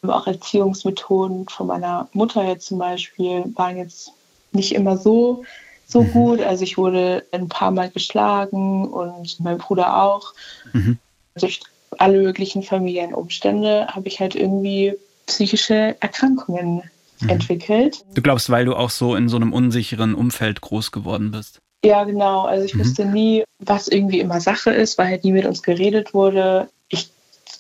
Auch 0.02 0.28
Erziehungsmethoden 0.28 1.50
von 1.50 1.68
meiner 1.68 2.08
Mutter 2.14 2.44
jetzt 2.44 2.68
zum 2.68 2.78
Beispiel 2.78 3.44
waren 3.56 3.78
jetzt 3.78 4.12
nicht 4.52 4.74
immer 4.74 4.98
so, 4.98 5.44
so 5.88 6.04
mhm. 6.04 6.12
gut. 6.12 6.42
Also 6.42 6.64
ich 6.64 6.78
wurde 6.78 7.26
ein 7.32 7.50
paar 7.50 7.72
Mal 7.72 7.90
geschlagen 7.90 8.88
und 8.88 9.40
mein 9.40 9.58
Bruder 9.58 10.04
auch. 10.04 10.34
Mhm. 10.74 11.00
Durch 11.36 11.60
alle 11.98 12.22
möglichen 12.22 12.64
Familienumstände 12.64 13.88
habe 13.88 14.08
ich 14.08 14.20
halt 14.20 14.36
irgendwie 14.36 14.94
psychische 15.26 15.96
Erkrankungen 16.00 16.84
mhm. 17.20 17.30
entwickelt. 17.30 18.04
Du 18.14 18.22
glaubst, 18.22 18.50
weil 18.50 18.66
du 18.66 18.76
auch 18.76 18.90
so 18.90 19.16
in 19.16 19.30
so 19.30 19.36
einem 19.36 19.54
unsicheren 19.54 20.16
Umfeld 20.16 20.62
groß 20.62 20.92
geworden 20.92 21.32
bist? 21.32 21.62
Ja, 21.84 22.04
genau. 22.04 22.46
Also 22.46 22.66
ich 22.66 22.76
mhm. 22.76 22.80
wusste 22.80 23.06
nie, 23.06 23.44
was 23.60 23.88
irgendwie 23.88 24.20
immer 24.20 24.42
Sache 24.42 24.72
ist, 24.72 24.98
weil 24.98 25.08
halt 25.08 25.24
nie 25.24 25.32
mit 25.32 25.46
uns 25.46 25.62
geredet 25.62 26.14
wurde. 26.14 26.70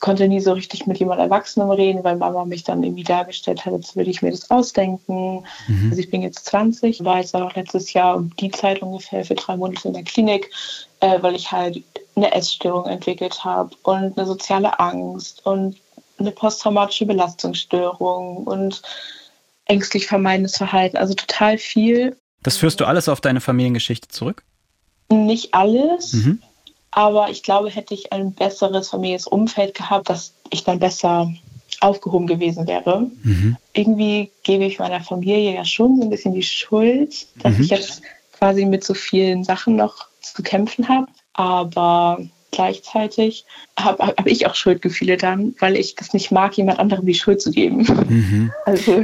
Ich 0.05 0.07
konnte 0.07 0.27
nie 0.27 0.39
so 0.39 0.53
richtig 0.53 0.85
mit 0.85 0.99
jemand 0.99 1.19
Erwachsenem 1.19 1.71
reden, 1.71 2.03
weil 2.03 2.15
Mama 2.15 2.45
mich 2.45 2.63
dann 2.63 2.83
irgendwie 2.83 3.03
dargestellt 3.03 3.65
hat, 3.65 3.73
als 3.73 3.95
würde 3.95 4.11
ich 4.11 4.21
mir 4.21 4.29
das 4.29 4.51
ausdenken. 4.51 5.43
Mhm. 5.67 5.87
Also 5.89 5.99
ich 5.99 6.11
bin 6.11 6.21
jetzt 6.21 6.45
20, 6.45 7.03
war 7.03 7.17
jetzt 7.17 7.33
auch 7.33 7.55
letztes 7.55 7.91
Jahr 7.91 8.15
um 8.15 8.29
die 8.35 8.51
Zeit 8.51 8.83
ungefähr 8.83 9.25
für 9.25 9.33
drei 9.33 9.57
Monate 9.57 9.87
in 9.87 9.95
der 9.95 10.03
Klinik, 10.03 10.51
äh, 10.99 11.23
weil 11.23 11.33
ich 11.33 11.51
halt 11.51 11.81
eine 12.15 12.31
Essstörung 12.33 12.85
entwickelt 12.85 13.43
habe 13.43 13.71
und 13.81 14.15
eine 14.15 14.27
soziale 14.27 14.79
Angst 14.79 15.43
und 15.43 15.77
eine 16.19 16.29
posttraumatische 16.29 17.07
Belastungsstörung 17.07 18.43
und 18.43 18.83
ängstlich 19.65 20.05
vermeidendes 20.05 20.55
Verhalten. 20.55 20.97
Also 20.97 21.15
total 21.15 21.57
viel. 21.57 22.15
Das 22.43 22.57
führst 22.57 22.79
du 22.79 22.85
alles 22.85 23.09
auf 23.09 23.21
deine 23.21 23.41
Familiengeschichte 23.41 24.09
zurück? 24.09 24.43
Nicht 25.09 25.55
alles. 25.55 26.13
Mhm. 26.13 26.43
Aber 26.95 27.29
ich 27.29 27.43
glaube, 27.43 27.69
hätte 27.69 27.93
ich 27.93 28.13
ein 28.13 28.31
besseres 28.31 28.87
familiäres 28.87 29.27
Umfeld 29.27 29.75
gehabt, 29.75 30.09
dass 30.09 30.33
ich 30.49 30.63
dann 30.63 30.79
besser 30.79 31.29
aufgehoben 31.81 32.25
gewesen 32.25 32.67
wäre. 32.67 33.11
Mhm. 33.21 33.57
Irgendwie 33.73 34.31
gebe 34.43 34.63
ich 34.63 34.79
meiner 34.79 35.01
Familie 35.01 35.53
ja 35.55 35.65
schon 35.65 35.97
so 35.97 36.03
ein 36.03 36.09
bisschen 36.09 36.33
die 36.33 36.41
Schuld, 36.41 37.27
dass 37.43 37.57
mhm. 37.57 37.63
ich 37.65 37.69
jetzt 37.69 38.01
quasi 38.31 38.63
mit 38.63 38.85
so 38.85 38.93
vielen 38.93 39.43
Sachen 39.43 39.75
noch 39.75 40.07
zu 40.21 40.41
kämpfen 40.41 40.87
habe. 40.87 41.07
Aber 41.33 42.19
gleichzeitig 42.55 43.45
habe 43.77 44.07
hab 44.07 44.25
ich 44.25 44.47
auch 44.47 44.55
Schuldgefühle 44.55 45.17
dann, 45.17 45.53
weil 45.59 45.75
ich 45.75 45.95
das 45.95 46.13
nicht 46.13 46.31
mag, 46.31 46.57
jemand 46.57 46.79
anderem 46.79 47.05
die 47.05 47.13
Schuld 47.13 47.41
zu 47.41 47.51
geben. 47.51 47.85
Mhm. 48.09 48.51
Also, 48.65 49.03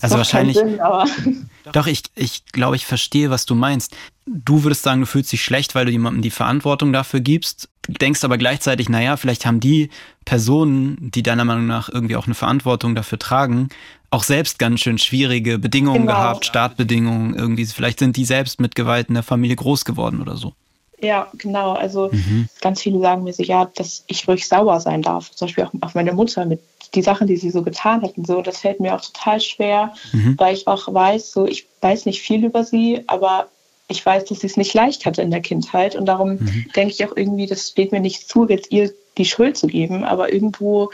also 0.00 0.16
wahrscheinlich. 0.18 0.56
Sinn, 0.56 0.78
doch, 1.72 1.86
ich, 1.86 2.02
ich 2.14 2.44
glaube, 2.46 2.76
ich 2.76 2.84
verstehe, 2.84 3.30
was 3.30 3.46
du 3.46 3.54
meinst. 3.54 3.96
Du 4.26 4.62
würdest 4.64 4.82
sagen, 4.82 5.00
du 5.00 5.06
fühlst 5.06 5.32
dich 5.32 5.42
schlecht, 5.42 5.74
weil 5.74 5.86
du 5.86 5.92
jemandem 5.92 6.20
die 6.20 6.30
Verantwortung 6.30 6.92
dafür 6.92 7.20
gibst, 7.20 7.68
denkst 7.88 8.22
aber 8.24 8.36
gleichzeitig, 8.36 8.88
naja, 8.88 9.16
vielleicht 9.16 9.46
haben 9.46 9.60
die 9.60 9.88
Personen, 10.24 11.10
die 11.10 11.22
deiner 11.22 11.44
Meinung 11.44 11.66
nach 11.66 11.88
irgendwie 11.88 12.16
auch 12.16 12.26
eine 12.26 12.34
Verantwortung 12.34 12.94
dafür 12.94 13.18
tragen, 13.18 13.70
auch 14.10 14.22
selbst 14.22 14.58
ganz 14.58 14.80
schön 14.80 14.98
schwierige 14.98 15.58
Bedingungen 15.58 16.02
genau. 16.02 16.12
gehabt, 16.12 16.44
Startbedingungen 16.44 17.34
irgendwie. 17.34 17.64
Vielleicht 17.66 17.98
sind 17.98 18.16
die 18.16 18.24
selbst 18.24 18.60
mit 18.60 18.74
Gewalt 18.74 19.08
in 19.08 19.14
der 19.14 19.22
Familie 19.22 19.56
groß 19.56 19.84
geworden 19.84 20.20
oder 20.20 20.36
so. 20.36 20.54
Ja, 21.00 21.28
genau. 21.34 21.72
Also 21.72 22.10
mhm. 22.10 22.48
ganz 22.60 22.82
viele 22.82 23.00
sagen 23.00 23.24
mir 23.24 23.32
so, 23.32 23.42
ja, 23.42 23.70
dass 23.76 24.04
ich 24.06 24.26
ruhig 24.26 24.46
sauer 24.48 24.80
sein 24.80 25.02
darf. 25.02 25.30
Zum 25.30 25.46
Beispiel 25.46 25.64
auch 25.64 25.72
auf 25.80 25.94
meine 25.94 26.12
Mutter 26.12 26.44
mit 26.44 26.60
die 26.94 27.02
Sachen, 27.02 27.26
die 27.26 27.36
sie 27.36 27.50
so 27.50 27.62
getan 27.62 28.02
hat 28.02 28.16
und 28.16 28.26
so. 28.26 28.42
Das 28.42 28.58
fällt 28.58 28.80
mir 28.80 28.94
auch 28.94 29.00
total 29.00 29.40
schwer, 29.40 29.94
mhm. 30.12 30.34
weil 30.38 30.54
ich 30.54 30.66
auch 30.66 30.92
weiß, 30.92 31.32
so 31.32 31.46
ich 31.46 31.66
weiß 31.80 32.06
nicht 32.06 32.20
viel 32.20 32.44
über 32.44 32.64
sie, 32.64 33.04
aber 33.06 33.48
ich 33.88 34.04
weiß, 34.04 34.26
dass 34.26 34.40
sie 34.40 34.46
es 34.46 34.56
nicht 34.56 34.74
leicht 34.74 35.06
hatte 35.06 35.22
in 35.22 35.30
der 35.30 35.40
Kindheit. 35.40 35.94
Und 35.96 36.06
darum 36.06 36.32
mhm. 36.32 36.66
denke 36.74 36.92
ich 36.92 37.04
auch 37.04 37.16
irgendwie, 37.16 37.46
das 37.46 37.68
steht 37.68 37.92
mir 37.92 38.00
nicht 38.00 38.28
zu, 38.28 38.46
jetzt 38.48 38.70
ihr 38.72 38.92
die 39.16 39.24
Schuld 39.24 39.56
zu 39.56 39.66
geben. 39.66 40.04
Aber 40.04 40.32
irgendwo 40.32 40.90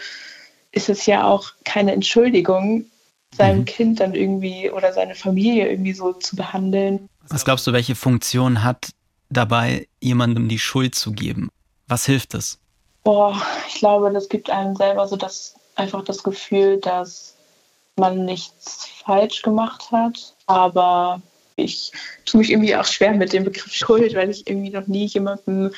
ist 0.72 0.88
es 0.88 1.06
ja 1.06 1.26
auch 1.26 1.52
keine 1.64 1.92
Entschuldigung, 1.92 2.86
seinem 3.36 3.60
mhm. 3.60 3.64
Kind 3.64 4.00
dann 4.00 4.14
irgendwie 4.14 4.70
oder 4.70 4.92
seine 4.92 5.14
Familie 5.14 5.68
irgendwie 5.68 5.92
so 5.92 6.12
zu 6.12 6.36
behandeln. 6.36 7.08
Was 7.28 7.44
glaubst 7.44 7.66
du, 7.66 7.72
welche 7.72 7.94
Funktion 7.94 8.62
hat 8.62 8.90
dabei, 9.36 9.88
jemandem 10.00 10.48
die 10.48 10.58
Schuld 10.58 10.94
zu 10.94 11.12
geben? 11.12 11.50
Was 11.86 12.06
hilft 12.06 12.34
es? 12.34 12.58
Boah, 13.02 13.40
ich 13.68 13.74
glaube, 13.74 14.10
das 14.12 14.28
gibt 14.28 14.48
einem 14.48 14.74
selber 14.76 15.06
so 15.06 15.16
das 15.16 15.54
einfach 15.76 16.04
das 16.04 16.22
Gefühl, 16.22 16.78
dass 16.78 17.34
man 17.96 18.24
nichts 18.24 18.88
falsch 19.04 19.42
gemacht 19.42 19.90
hat. 19.92 20.34
Aber 20.46 21.20
ich 21.56 21.92
tue 22.24 22.40
mich 22.40 22.50
irgendwie 22.50 22.76
auch 22.76 22.84
schwer 22.84 23.12
mit 23.12 23.32
dem 23.32 23.44
Begriff 23.44 23.72
Schuld, 23.72 24.14
weil 24.14 24.30
ich 24.30 24.46
irgendwie 24.48 24.70
noch 24.70 24.86
nie 24.86 25.06
jemandem, 25.06 25.72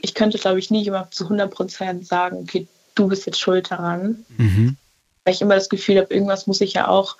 ich 0.00 0.14
könnte 0.14 0.38
glaube 0.38 0.58
ich 0.58 0.70
nie 0.70 0.82
jemandem 0.82 1.12
zu 1.12 1.24
100 1.24 1.50
Prozent 1.50 2.06
sagen, 2.06 2.38
okay, 2.42 2.66
du 2.94 3.08
bist 3.08 3.26
jetzt 3.26 3.40
schuld 3.40 3.70
daran. 3.70 4.24
Mhm. 4.36 4.76
Weil 5.24 5.34
ich 5.34 5.42
immer 5.42 5.54
das 5.54 5.68
Gefühl 5.68 5.98
habe, 5.98 6.12
irgendwas 6.12 6.46
muss 6.46 6.60
ich 6.60 6.74
ja 6.74 6.88
auch 6.88 7.16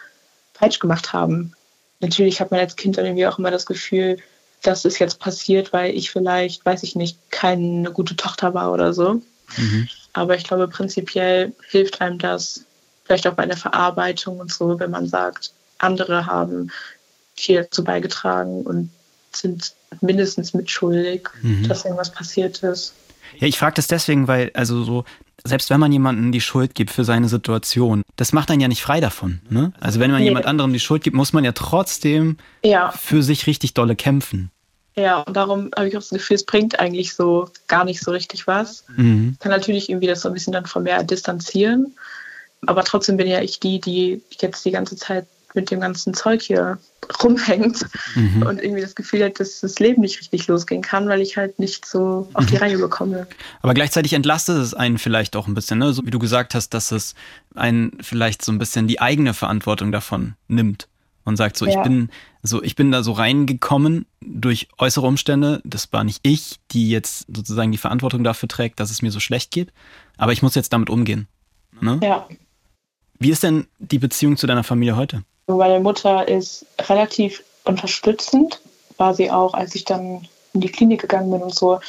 falsch 0.54 0.78
gemacht 0.78 1.12
haben. 1.12 1.54
Natürlich 2.00 2.40
hat 2.40 2.50
man 2.50 2.60
als 2.60 2.76
Kind 2.76 2.98
dann 2.98 3.06
irgendwie 3.06 3.26
auch 3.26 3.38
immer 3.38 3.50
das 3.50 3.66
Gefühl, 3.66 4.18
das 4.66 4.84
ist 4.84 4.98
jetzt 4.98 5.20
passiert, 5.20 5.72
weil 5.72 5.94
ich 5.94 6.10
vielleicht, 6.10 6.64
weiß 6.64 6.82
ich 6.82 6.96
nicht, 6.96 7.18
keine 7.30 7.90
gute 7.90 8.16
Tochter 8.16 8.54
war 8.54 8.72
oder 8.72 8.92
so. 8.92 9.22
Mhm. 9.56 9.88
Aber 10.12 10.36
ich 10.36 10.44
glaube, 10.44 10.68
prinzipiell 10.68 11.52
hilft 11.68 12.00
einem 12.00 12.18
das 12.18 12.64
vielleicht 13.04 13.26
auch 13.26 13.34
bei 13.34 13.46
der 13.46 13.56
Verarbeitung 13.56 14.40
und 14.40 14.52
so, 14.52 14.78
wenn 14.80 14.90
man 14.90 15.06
sagt, 15.06 15.52
andere 15.78 16.26
haben 16.26 16.70
viel 17.36 17.62
dazu 17.62 17.84
beigetragen 17.84 18.62
und 18.62 18.90
sind 19.32 19.74
mindestens 20.00 20.54
mitschuldig, 20.54 21.28
mhm. 21.42 21.68
dass 21.68 21.84
irgendwas 21.84 22.10
passiert 22.10 22.62
ist. 22.62 22.94
Ja, 23.38 23.46
ich 23.46 23.58
frage 23.58 23.74
das 23.74 23.86
deswegen, 23.86 24.28
weil, 24.28 24.50
also 24.54 24.82
so, 24.82 25.04
selbst 25.44 25.70
wenn 25.70 25.80
man 25.80 25.92
jemandem 25.92 26.32
die 26.32 26.40
Schuld 26.40 26.74
gibt 26.74 26.90
für 26.90 27.04
seine 27.04 27.28
Situation, 27.28 28.02
das 28.16 28.32
macht 28.32 28.50
einen 28.50 28.60
ja 28.60 28.68
nicht 28.68 28.82
frei 28.82 29.00
davon. 29.00 29.40
Ne? 29.50 29.72
Also 29.78 30.00
wenn 30.00 30.10
man 30.10 30.20
nee. 30.20 30.26
jemand 30.26 30.46
anderem 30.46 30.72
die 30.72 30.80
Schuld 30.80 31.02
gibt, 31.02 31.16
muss 31.16 31.32
man 31.32 31.44
ja 31.44 31.52
trotzdem 31.52 32.38
ja. 32.64 32.90
für 32.90 33.22
sich 33.22 33.46
richtig 33.46 33.74
dolle 33.74 33.96
kämpfen. 33.96 34.50
Ja, 34.98 35.20
und 35.20 35.36
darum 35.36 35.70
habe 35.76 35.88
ich 35.88 35.96
auch 35.96 36.00
das 36.00 36.10
Gefühl, 36.10 36.36
es 36.36 36.44
bringt 36.44 36.78
eigentlich 36.80 37.14
so 37.14 37.50
gar 37.68 37.84
nicht 37.84 38.00
so 38.00 38.12
richtig 38.12 38.46
was. 38.46 38.84
Mhm. 38.96 39.36
Kann 39.40 39.52
natürlich 39.52 39.90
irgendwie 39.90 40.06
das 40.06 40.22
so 40.22 40.28
ein 40.28 40.34
bisschen 40.34 40.54
dann 40.54 40.64
von 40.64 40.84
mir 40.84 41.02
distanzieren. 41.02 41.94
Aber 42.66 42.82
trotzdem 42.82 43.18
bin 43.18 43.26
ja 43.26 43.42
ich 43.42 43.60
die, 43.60 43.78
die 43.78 44.22
jetzt 44.40 44.64
die 44.64 44.70
ganze 44.70 44.96
Zeit 44.96 45.26
mit 45.54 45.70
dem 45.70 45.80
ganzen 45.80 46.14
Zeug 46.14 46.42
hier 46.42 46.78
rumhängt 47.22 47.86
mhm. 48.14 48.42
und 48.42 48.62
irgendwie 48.62 48.82
das 48.82 48.94
Gefühl 48.94 49.24
hat, 49.24 49.38
dass 49.38 49.60
das 49.60 49.78
Leben 49.78 50.02
nicht 50.02 50.18
richtig 50.18 50.46
losgehen 50.48 50.82
kann, 50.82 51.08
weil 51.08 51.20
ich 51.20 51.36
halt 51.36 51.58
nicht 51.58 51.86
so 51.86 52.28
auf 52.32 52.46
die 52.46 52.54
mhm. 52.54 52.60
Reihe 52.60 52.78
bekomme. 52.78 53.26
Aber 53.62 53.74
gleichzeitig 53.74 54.12
entlastet 54.12 54.58
es 54.58 54.74
einen 54.74 54.98
vielleicht 54.98 55.36
auch 55.36 55.46
ein 55.46 55.54
bisschen, 55.54 55.78
ne? 55.78 55.92
so 55.92 56.04
wie 56.04 56.10
du 56.10 56.18
gesagt 56.18 56.54
hast, 56.54 56.70
dass 56.70 56.90
es 56.92 57.14
einen 57.54 57.96
vielleicht 58.00 58.44
so 58.44 58.52
ein 58.52 58.58
bisschen 58.58 58.86
die 58.86 59.00
eigene 59.00 59.34
Verantwortung 59.34 59.92
davon 59.92 60.34
nimmt 60.48 60.88
und 61.26 61.36
sagt 61.36 61.58
so, 61.58 61.66
ja. 61.66 61.72
ich 61.72 61.82
bin 61.82 62.08
so, 62.42 62.62
ich 62.62 62.76
bin 62.76 62.92
da 62.92 63.02
so 63.02 63.12
reingekommen 63.12 64.06
durch 64.20 64.68
äußere 64.78 65.06
Umstände. 65.06 65.60
Das 65.64 65.92
war 65.92 66.04
nicht 66.04 66.20
ich, 66.22 66.60
die 66.70 66.88
jetzt 66.88 67.26
sozusagen 67.34 67.72
die 67.72 67.78
Verantwortung 67.78 68.24
dafür 68.24 68.48
trägt, 68.48 68.80
dass 68.80 68.90
es 68.90 69.02
mir 69.02 69.10
so 69.10 69.20
schlecht 69.20 69.50
geht. 69.50 69.72
Aber 70.16 70.32
ich 70.32 70.42
muss 70.42 70.54
jetzt 70.54 70.72
damit 70.72 70.88
umgehen. 70.88 71.26
Ne? 71.80 72.00
Ja. 72.02 72.26
Wie 73.18 73.30
ist 73.30 73.42
denn 73.42 73.66
die 73.78 73.98
Beziehung 73.98 74.36
zu 74.36 74.46
deiner 74.46 74.64
Familie 74.64 74.96
heute? 74.96 75.24
Meine 75.48 75.80
Mutter 75.80 76.26
ist 76.28 76.64
relativ 76.88 77.42
unterstützend. 77.64 78.60
War 78.96 79.12
sie 79.12 79.30
auch, 79.30 79.52
als 79.52 79.74
ich 79.74 79.84
dann 79.84 80.26
in 80.54 80.60
die 80.60 80.70
Klinik 80.70 81.02
gegangen 81.02 81.30
bin 81.30 81.42
und 81.42 81.54
so, 81.54 81.80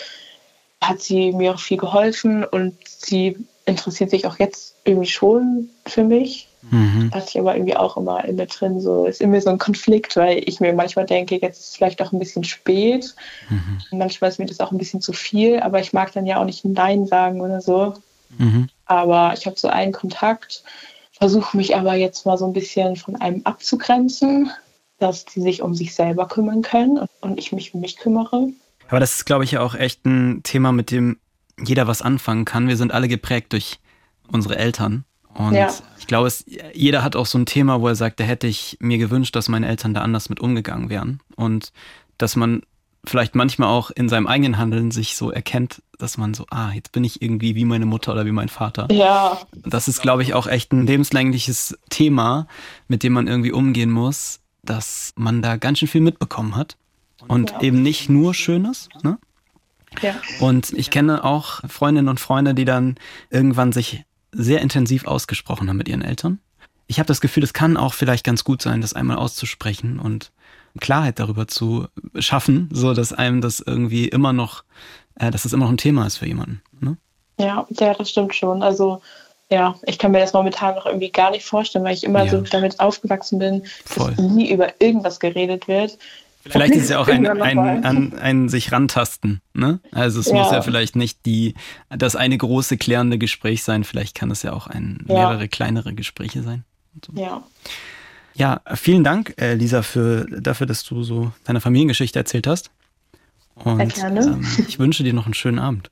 hat 0.82 1.02
sie 1.02 1.32
mir 1.32 1.54
auch 1.54 1.60
viel 1.60 1.78
geholfen 1.78 2.44
und 2.44 2.76
sie 2.86 3.38
interessiert 3.66 4.10
sich 4.10 4.26
auch 4.26 4.40
jetzt 4.40 4.76
irgendwie 4.84 5.08
schon 5.08 5.70
für 5.86 6.04
mich. 6.04 6.47
Mhm. 6.70 7.12
Hatte 7.14 7.28
ich 7.30 7.40
aber 7.40 7.56
irgendwie 7.56 7.76
auch 7.76 7.98
immer 7.98 8.26
in 8.26 8.36
mir 8.36 8.48
drin, 8.48 8.82
so 8.82 9.06
ist 9.06 9.22
immer 9.22 9.40
so 9.40 9.50
ein 9.50 9.58
Konflikt, 9.58 10.16
weil 10.16 10.42
ich 10.46 10.60
mir 10.60 10.74
manchmal 10.74 11.06
denke, 11.06 11.36
jetzt 11.36 11.60
ist 11.60 11.70
es 11.70 11.76
vielleicht 11.76 12.02
auch 12.02 12.12
ein 12.12 12.20
bisschen 12.20 12.44
spät. 12.44 13.16
Mhm. 13.50 13.80
Manchmal 13.92 14.30
ist 14.30 14.40
mir 14.40 14.48
das 14.48 14.60
auch 14.60 14.72
ein 14.72 14.78
bisschen 14.78 15.02
zu 15.02 15.14
viel, 15.14 15.60
aber 15.60 15.80
ich 15.80 15.94
mag 15.94 16.12
dann 16.14 16.26
ja 16.26 16.40
auch 16.40 16.46
nicht 16.46 16.66
Nein 16.66 17.06
sagen 17.06 17.42
oder 17.42 17.62
so. 17.62 17.94
Mhm. 18.38 18.70
Aber 18.86 19.34
ich 19.38 19.46
habe 19.46 19.58
so 19.58 19.68
einen 19.68 19.94
Kontakt, 19.94 20.64
versuche 21.14 21.56
mich 21.56 21.76
aber 21.76 21.96
jetzt 21.96 22.26
mal 22.26 22.38
so 22.38 22.46
ein 22.46 22.54
bisschen 22.54 22.96
von 22.96 23.16
einem 23.16 23.42
abzugrenzen, 23.44 24.52
dass 25.00 25.26
die 25.26 25.42
sich 25.42 25.62
um 25.62 25.76
sich 25.76 25.94
selber 25.94 26.28
kümmern 26.28 26.62
können 26.62 27.00
und 27.22 27.40
ich 27.40 27.52
mich 27.52 27.74
um 27.74 27.82
mich 27.82 27.98
kümmere. 27.98 28.50
Aber 28.90 29.00
das 29.00 29.16
ist, 29.16 29.26
glaube 29.26 29.44
ich, 29.44 29.52
ja 29.52 29.62
auch 29.62 29.76
echt 29.76 30.06
ein 30.06 30.42
Thema, 30.44 30.72
mit 30.72 30.92
dem 30.92 31.20
jeder 31.64 31.88
was 31.88 32.02
anfangen 32.02 32.46
kann. 32.46 32.68
Wir 32.68 32.78
sind 32.78 32.94
alle 32.94 33.08
geprägt 33.08 33.54
durch 33.54 33.80
unsere 34.32 34.58
Eltern. 34.58 35.06
Und 35.38 35.54
ja. 35.54 35.72
ich 36.00 36.08
glaube, 36.08 36.28
es, 36.28 36.46
jeder 36.74 37.04
hat 37.04 37.16
auch 37.16 37.28
so 37.28 37.38
ein 37.38 37.46
Thema, 37.46 37.80
wo 37.80 37.88
er 37.88 37.96
sagt, 37.96 38.20
da 38.20 38.24
hätte 38.24 38.48
ich 38.48 38.78
mir 38.80 38.98
gewünscht, 38.98 39.36
dass 39.36 39.50
meine 39.50 39.68
Eltern 39.68 39.94
da 39.94 40.02
anders 40.02 40.30
mit 40.30 40.40
umgegangen 40.40 40.90
wären. 40.90 41.20
Und 41.36 41.72
dass 42.18 42.36
man 42.36 42.64
vielleicht 43.06 43.36
manchmal 43.36 43.70
auch 43.70 43.92
in 43.92 44.10
seinem 44.10 44.26
eigenen 44.28 44.58
Handeln 44.58 44.90
sich 44.92 45.16
so 45.16 45.32
erkennt, 45.32 45.82
dass 46.00 46.18
man 46.18 46.34
so, 46.34 46.46
ah, 46.50 46.72
jetzt 46.72 46.92
bin 46.92 47.04
ich 47.04 47.22
irgendwie 47.22 47.56
wie 47.56 47.66
meine 47.66 47.86
Mutter 47.86 48.14
oder 48.14 48.26
wie 48.26 48.32
mein 48.32 48.50
Vater. 48.50 48.88
Ja. 48.92 49.38
Das 49.54 49.88
ist, 49.88 50.02
glaube 50.02 50.24
ich, 50.24 50.34
auch 50.34 50.48
echt 50.48 50.74
ein 50.74 50.88
lebenslängliches 50.88 51.78
Thema, 51.90 52.48
mit 52.88 53.04
dem 53.04 53.14
man 53.14 53.28
irgendwie 53.28 53.52
umgehen 53.52 53.92
muss, 53.92 54.40
dass 54.64 55.14
man 55.16 55.42
da 55.42 55.58
ganz 55.58 55.80
schön 55.80 55.88
viel 55.88 56.02
mitbekommen 56.02 56.56
hat. 56.56 56.78
Und 57.28 57.52
ja. 57.52 57.62
eben 57.62 57.84
nicht 57.84 58.10
nur 58.10 58.34
Schönes, 58.34 58.90
ne? 59.04 59.18
Ja. 60.02 60.16
Und 60.40 60.74
ich 60.74 60.92
kenne 60.92 61.24
auch 61.24 61.62
Freundinnen 61.68 62.10
und 62.10 62.20
Freunde, 62.20 62.54
die 62.54 62.66
dann 62.66 62.96
irgendwann 63.30 63.72
sich 63.72 64.04
sehr 64.32 64.62
intensiv 64.62 65.08
ausgesprochen 65.08 65.70
haben 65.70 65.78
mit 65.78 65.88
ihren 65.88 66.02
Eltern. 66.02 66.40
Ich 66.88 67.00
habe 67.00 67.08
das 67.08 67.22
Gefühl, 67.22 67.44
es 67.44 67.54
kann 67.54 67.78
auch 67.78 67.94
vielleicht 67.94 68.24
ganz 68.24 68.44
gut 68.44 68.62
sein, 68.62 68.82
das 68.82 68.94
einmal 68.94 69.18
auszusprechen 69.18 70.00
und 70.00 70.32
Klarheit 70.80 71.20
darüber 71.20 71.48
zu 71.48 71.88
schaffen, 72.20 72.70
so 72.72 72.94
dass 72.94 73.14
einem 73.14 73.42
das 73.42 73.60
irgendwie 73.60 74.08
immer 74.08 74.34
noch, 74.34 74.64
äh, 75.16 75.32
dass 75.32 75.44
das 75.44 75.54
immer 75.54 75.66
noch 75.66 75.72
ein 75.72 75.78
Thema 75.78 76.06
ist 76.06 76.18
für 76.18 76.28
jemanden. 76.28 76.62
Ne? 76.80 76.98
Ja, 77.40 77.68
ja, 77.70 77.94
das 77.94 78.10
stimmt 78.10 78.36
schon. 78.36 78.64
Also 78.64 79.02
ja, 79.50 79.76
ich 79.86 79.98
kann 79.98 80.12
mir 80.12 80.20
das 80.20 80.34
momentan 80.34 80.76
noch 80.76 80.86
irgendwie 80.86 81.12
gar 81.12 81.32
nicht 81.32 81.46
vorstellen, 81.46 81.86
weil 81.86 81.94
ich 81.94 82.04
immer 82.04 82.26
ja. 82.26 82.32
so 82.32 82.42
damit 82.42 82.80
aufgewachsen 82.80 83.40
bin, 83.40 83.66
Voll. 83.86 84.14
dass 84.14 84.26
nie 84.26 84.52
über 84.52 84.74
irgendwas 84.80 85.20
geredet 85.20 85.68
wird. 85.68 85.98
Vielleicht 86.50 86.76
ist 86.76 86.84
es 86.84 86.90
ja 86.90 87.00
auch 87.00 87.08
ein, 87.08 87.26
ein, 87.26 87.60
ein, 87.84 88.14
ein, 88.18 88.50
sich 88.50 88.72
rantasten. 88.72 89.42
Ne? 89.54 89.80
Also 89.92 90.20
es 90.20 90.28
ja. 90.28 90.36
muss 90.36 90.52
ja 90.52 90.62
vielleicht 90.62 90.96
nicht 90.96 91.26
die, 91.26 91.56
das 91.90 92.16
eine 92.16 92.38
große 92.38 92.78
klärende 92.78 93.18
Gespräch 93.18 93.64
sein, 93.64 93.84
vielleicht 93.84 94.16
kann 94.16 94.32
es 94.32 94.44
ja 94.44 94.54
auch 94.54 94.68
ein, 94.68 95.04
mehrere 95.06 95.42
ja. 95.42 95.48
kleinere 95.48 95.94
Gespräche 95.94 96.44
sein. 96.44 96.64
So. 97.06 97.14
Ja. 97.20 97.44
Ja, 98.34 98.62
vielen 98.76 99.04
Dank, 99.04 99.34
äh, 99.42 99.56
Lisa, 99.56 99.82
für, 99.82 100.28
dafür, 100.30 100.68
dass 100.68 100.84
du 100.84 101.02
so 101.02 101.32
deine 101.44 101.60
Familiengeschichte 101.60 102.20
erzählt 102.20 102.46
hast. 102.46 102.70
Und 103.56 103.98
ähm, 103.98 104.46
ich 104.68 104.78
wünsche 104.78 105.04
dir 105.04 105.14
noch 105.14 105.26
einen 105.26 105.34
schönen 105.34 105.58
Abend. 105.58 105.90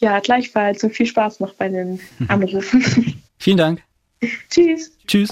Ja, 0.00 0.18
gleichfalls 0.18 0.82
und 0.82 0.92
viel 0.92 1.06
Spaß 1.06 1.38
noch 1.38 1.54
bei 1.54 1.68
den 1.68 2.00
Anrufen. 2.28 3.22
vielen 3.38 3.56
Dank. 3.56 3.82
Tschüss. 4.50 4.96
Tschüss. 5.06 5.30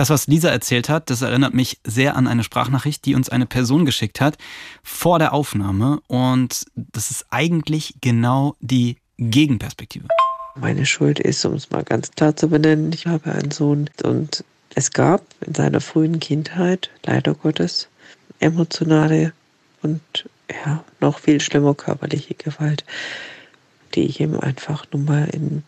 Das, 0.00 0.08
was 0.08 0.28
Lisa 0.28 0.48
erzählt 0.48 0.88
hat, 0.88 1.10
das 1.10 1.20
erinnert 1.20 1.52
mich 1.52 1.78
sehr 1.86 2.16
an 2.16 2.26
eine 2.26 2.42
Sprachnachricht, 2.42 3.04
die 3.04 3.14
uns 3.14 3.28
eine 3.28 3.44
Person 3.44 3.84
geschickt 3.84 4.18
hat 4.22 4.38
vor 4.82 5.18
der 5.18 5.34
Aufnahme. 5.34 6.00
Und 6.06 6.64
das 6.74 7.10
ist 7.10 7.26
eigentlich 7.28 7.96
genau 8.00 8.56
die 8.60 8.96
Gegenperspektive. 9.18 10.08
Meine 10.54 10.86
Schuld 10.86 11.20
ist, 11.20 11.44
um 11.44 11.52
es 11.52 11.68
mal 11.68 11.84
ganz 11.84 12.12
klar 12.12 12.34
zu 12.34 12.48
benennen, 12.48 12.94
ich 12.94 13.06
habe 13.06 13.30
einen 13.30 13.50
Sohn 13.50 13.90
und 14.02 14.42
es 14.74 14.90
gab 14.92 15.22
in 15.46 15.54
seiner 15.54 15.82
frühen 15.82 16.18
Kindheit, 16.18 16.88
leider 17.04 17.34
Gottes, 17.34 17.88
emotionale 18.38 19.34
und 19.82 20.00
ja, 20.64 20.82
noch 21.00 21.18
viel 21.18 21.42
schlimmer 21.42 21.74
körperliche 21.74 22.32
Gewalt, 22.32 22.86
die 23.94 24.06
ich 24.06 24.18
ihm 24.18 24.40
einfach 24.40 24.86
nun 24.92 25.04
mal 25.04 25.28
in 25.28 25.62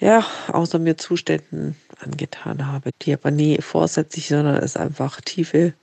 ja, 0.00 0.24
außer 0.52 0.78
mir 0.78 0.96
Zuständen 0.96 1.76
angetan 2.00 2.66
habe, 2.66 2.90
die 3.02 3.12
aber 3.12 3.30
nie 3.30 3.60
vorsätzlich, 3.60 4.28
sondern 4.28 4.56
es 4.56 4.76
einfach 4.76 5.20
tiefe, 5.20 5.74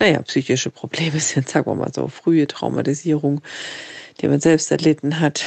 naja, 0.00 0.20
psychische 0.22 0.70
Probleme 0.70 1.20
sind, 1.20 1.48
sagen 1.48 1.70
wir 1.70 1.74
mal 1.74 1.92
so, 1.94 2.08
frühe 2.08 2.46
Traumatisierung, 2.46 3.42
die 4.20 4.28
man 4.28 4.40
selbst 4.40 4.70
erlitten 4.70 5.20
hat. 5.20 5.44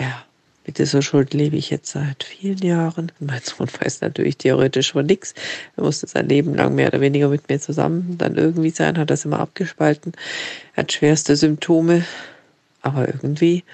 Ja, 0.00 0.24
mit 0.66 0.78
dieser 0.78 1.00
Schuld 1.00 1.32
lebe 1.32 1.56
ich 1.56 1.70
jetzt 1.70 1.92
seit 1.92 2.24
vielen 2.24 2.58
Jahren. 2.58 3.10
Mein 3.20 3.40
Sohn 3.42 3.68
weiß 3.80 4.02
natürlich 4.02 4.36
theoretisch 4.36 4.92
von 4.92 5.06
nichts. 5.06 5.32
Er 5.76 5.84
musste 5.84 6.06
sein 6.06 6.28
Leben 6.28 6.54
lang 6.54 6.74
mehr 6.74 6.88
oder 6.88 7.00
weniger 7.00 7.28
mit 7.28 7.48
mir 7.48 7.58
zusammen 7.60 8.18
dann 8.18 8.34
irgendwie 8.34 8.70
sein, 8.70 8.98
hat 8.98 9.10
das 9.10 9.24
immer 9.24 9.40
abgespalten. 9.40 10.12
Er 10.74 10.82
hat 10.82 10.92
schwerste 10.92 11.36
Symptome, 11.36 12.04
aber 12.82 13.06
irgendwie 13.06 13.64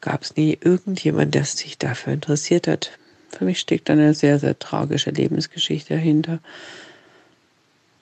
gab 0.00 0.22
es 0.22 0.36
nie 0.36 0.58
irgendjemand, 0.60 1.34
der 1.34 1.44
sich 1.44 1.78
dafür 1.78 2.12
interessiert 2.12 2.66
hat. 2.66 2.92
Für 3.30 3.44
mich 3.44 3.60
steckt 3.60 3.90
eine 3.90 4.14
sehr, 4.14 4.38
sehr 4.38 4.58
tragische 4.58 5.10
Lebensgeschichte 5.10 5.94
dahinter. 5.94 6.40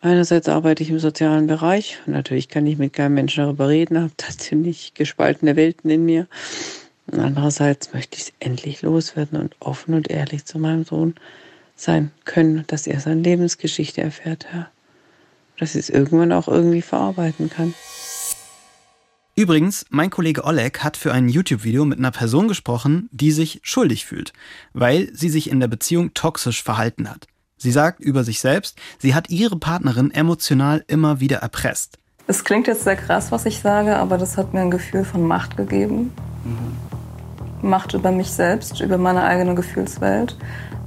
Einerseits 0.00 0.48
arbeite 0.48 0.82
ich 0.82 0.90
im 0.90 1.00
sozialen 1.00 1.48
Bereich 1.48 1.98
und 2.06 2.12
natürlich 2.12 2.48
kann 2.48 2.66
ich 2.66 2.78
mit 2.78 2.92
keinem 2.92 3.14
Menschen 3.14 3.42
darüber 3.42 3.68
reden, 3.68 3.98
habe 3.98 4.12
da 4.16 4.28
ziemlich 4.28 4.94
gespaltene 4.94 5.56
Welten 5.56 5.90
in 5.90 6.04
mir. 6.04 6.28
Andererseits 7.10 7.92
möchte 7.92 8.16
ich 8.16 8.24
es 8.24 8.32
endlich 8.38 8.82
loswerden 8.82 9.40
und 9.40 9.56
offen 9.60 9.94
und 9.94 10.10
ehrlich 10.10 10.44
zu 10.44 10.58
meinem 10.58 10.84
Sohn 10.84 11.14
sein 11.74 12.10
können, 12.24 12.64
dass 12.66 12.86
er 12.86 13.00
seine 13.00 13.22
Lebensgeschichte 13.22 14.00
erfährt, 14.00 14.46
ja. 14.52 14.68
Dass 15.58 15.74
ich 15.74 15.80
es 15.80 15.90
irgendwann 15.90 16.32
auch 16.32 16.46
irgendwie 16.46 16.82
verarbeiten 16.82 17.50
kann. 17.50 17.74
Übrigens, 19.38 19.86
mein 19.90 20.10
Kollege 20.10 20.42
Oleg 20.42 20.82
hat 20.82 20.96
für 20.96 21.12
ein 21.12 21.28
YouTube-Video 21.28 21.84
mit 21.84 22.00
einer 22.00 22.10
Person 22.10 22.48
gesprochen, 22.48 23.08
die 23.12 23.30
sich 23.30 23.60
schuldig 23.62 24.04
fühlt, 24.04 24.32
weil 24.72 25.10
sie 25.14 25.28
sich 25.28 25.48
in 25.48 25.60
der 25.60 25.68
Beziehung 25.68 26.12
toxisch 26.12 26.60
verhalten 26.60 27.08
hat. 27.08 27.28
Sie 27.56 27.70
sagt 27.70 28.00
über 28.00 28.24
sich 28.24 28.40
selbst, 28.40 28.80
sie 28.98 29.14
hat 29.14 29.30
ihre 29.30 29.56
Partnerin 29.56 30.10
emotional 30.10 30.82
immer 30.88 31.20
wieder 31.20 31.36
erpresst. 31.36 32.00
Es 32.26 32.42
klingt 32.42 32.66
jetzt 32.66 32.82
sehr 32.82 32.96
krass, 32.96 33.30
was 33.30 33.46
ich 33.46 33.60
sage, 33.60 33.94
aber 33.94 34.18
das 34.18 34.36
hat 34.36 34.54
mir 34.54 34.60
ein 34.60 34.72
Gefühl 34.72 35.04
von 35.04 35.22
Macht 35.22 35.56
gegeben. 35.56 36.12
Mhm. 36.42 37.68
Macht 37.70 37.94
über 37.94 38.10
mich 38.10 38.32
selbst, 38.32 38.80
über 38.80 38.98
meine 38.98 39.22
eigene 39.22 39.54
Gefühlswelt, 39.54 40.36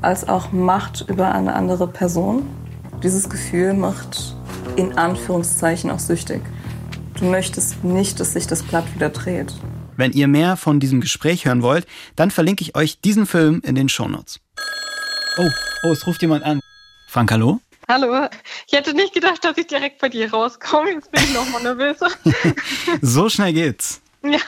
als 0.02 0.28
auch 0.28 0.52
Macht 0.52 1.06
über 1.08 1.34
eine 1.34 1.54
andere 1.54 1.88
Person. 1.88 2.46
Dieses 3.02 3.30
Gefühl 3.30 3.74
macht 3.76 4.36
in 4.76 4.98
Anführungszeichen 4.98 5.90
auch 5.90 6.00
süchtig. 6.00 6.42
Du 7.22 7.28
möchtest 7.28 7.84
nicht, 7.84 8.20
dass 8.20 8.34
sich 8.34 8.48
das 8.48 8.64
Blatt 8.64 8.96
wieder 8.96 9.10
dreht. 9.10 9.54
Wenn 9.96 10.12
ihr 10.12 10.28
mehr 10.28 10.58
von 10.58 10.80
diesem 10.80 11.02
Gespräch 11.02 11.46
hören 11.46 11.62
wollt, 11.62 11.86
dann 12.16 12.32
verlinke 12.32 12.64
ich 12.64 12.76
euch 12.76 13.00
diesen 13.00 13.28
Film 13.28 13.62
in 13.64 13.76
den 13.76 13.90
Shownotes. 13.90 14.40
Oh, 15.38 15.48
oh, 15.84 15.92
es 15.92 16.08
ruft 16.08 16.24
jemand 16.24 16.44
an. 16.44 16.62
Frank, 17.08 17.32
hallo? 17.32 17.62
Hallo. 17.88 18.28
Ich 18.66 18.74
hätte 18.74 18.96
nicht 18.96 19.14
gedacht, 19.14 19.46
dass 19.46 19.56
ich 19.60 19.68
direkt 19.68 20.00
bei 20.00 20.10
dir 20.10 20.34
rauskomme. 20.34 20.94
Jetzt 20.94 21.12
bin 21.12 21.22
ich 21.24 21.32
nochmal 21.36 21.62
nervös. 21.62 22.00
so 23.02 23.30
schnell 23.30 23.54
geht's. 23.54 24.02
Ja. 24.24 24.40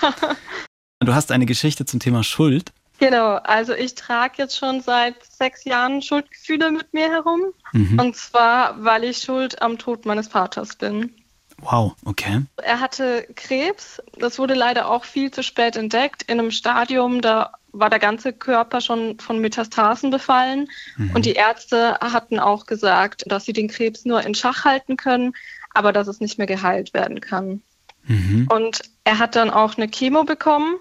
Du 1.00 1.14
hast 1.14 1.32
eine 1.32 1.46
Geschichte 1.46 1.86
zum 1.86 2.00
Thema 2.00 2.24
Schuld. 2.24 2.72
Genau, 2.98 3.36
also 3.36 3.74
ich 3.74 3.94
trage 3.94 4.34
jetzt 4.38 4.58
schon 4.58 4.82
seit 4.82 5.24
sechs 5.24 5.64
Jahren 5.64 6.02
Schuldgefühle 6.02 6.72
mit 6.72 6.92
mir 6.92 7.12
herum. 7.12 7.54
Mhm. 7.72 8.00
Und 8.00 8.16
zwar, 8.16 8.84
weil 8.84 9.04
ich 9.04 9.20
schuld 9.20 9.62
am 9.62 9.78
Tod 9.78 10.08
meines 10.08 10.28
Vaters 10.28 10.76
bin. 10.76 11.14
Wow, 11.64 11.96
okay. 12.06 12.42
Er 12.62 12.80
hatte 12.80 13.28
Krebs. 13.36 14.02
Das 14.18 14.38
wurde 14.38 14.54
leider 14.54 14.90
auch 14.90 15.06
viel 15.06 15.32
zu 15.32 15.44
spät 15.44 15.76
entdeckt. 15.76 16.24
In 16.24 16.40
einem 16.40 16.52
Stadium, 16.52 17.22
da 17.22 17.54
war 17.72 17.90
der 17.90 18.00
ganze 18.00 18.34
Körper 18.34 18.82
schon 18.82 19.20
von 19.20 19.40
Metastasen 19.40 20.12
befallen. 20.12 20.70
Mhm. 20.98 21.12
Und 21.16 21.26
die 21.26 21.34
Ärzte 21.34 21.98
hatten 22.00 22.40
auch 22.40 22.66
gesagt, 22.66 23.24
dass 23.28 23.46
sie 23.46 23.54
den 23.54 23.68
Krebs 23.68 24.06
nur 24.06 24.22
in 24.22 24.36
Schach 24.36 24.66
halten 24.66 24.98
können, 24.98 25.34
aber 25.74 25.94
dass 25.94 26.08
es 26.08 26.20
nicht 26.20 26.38
mehr 26.38 26.48
geheilt 26.48 26.94
werden 26.94 27.22
kann. 27.22 27.62
Mhm. 28.04 28.48
Und 28.52 28.82
er 29.04 29.20
hat 29.20 29.36
dann 29.36 29.50
auch 29.50 29.78
eine 29.78 29.88
Chemo 29.88 30.24
bekommen 30.24 30.80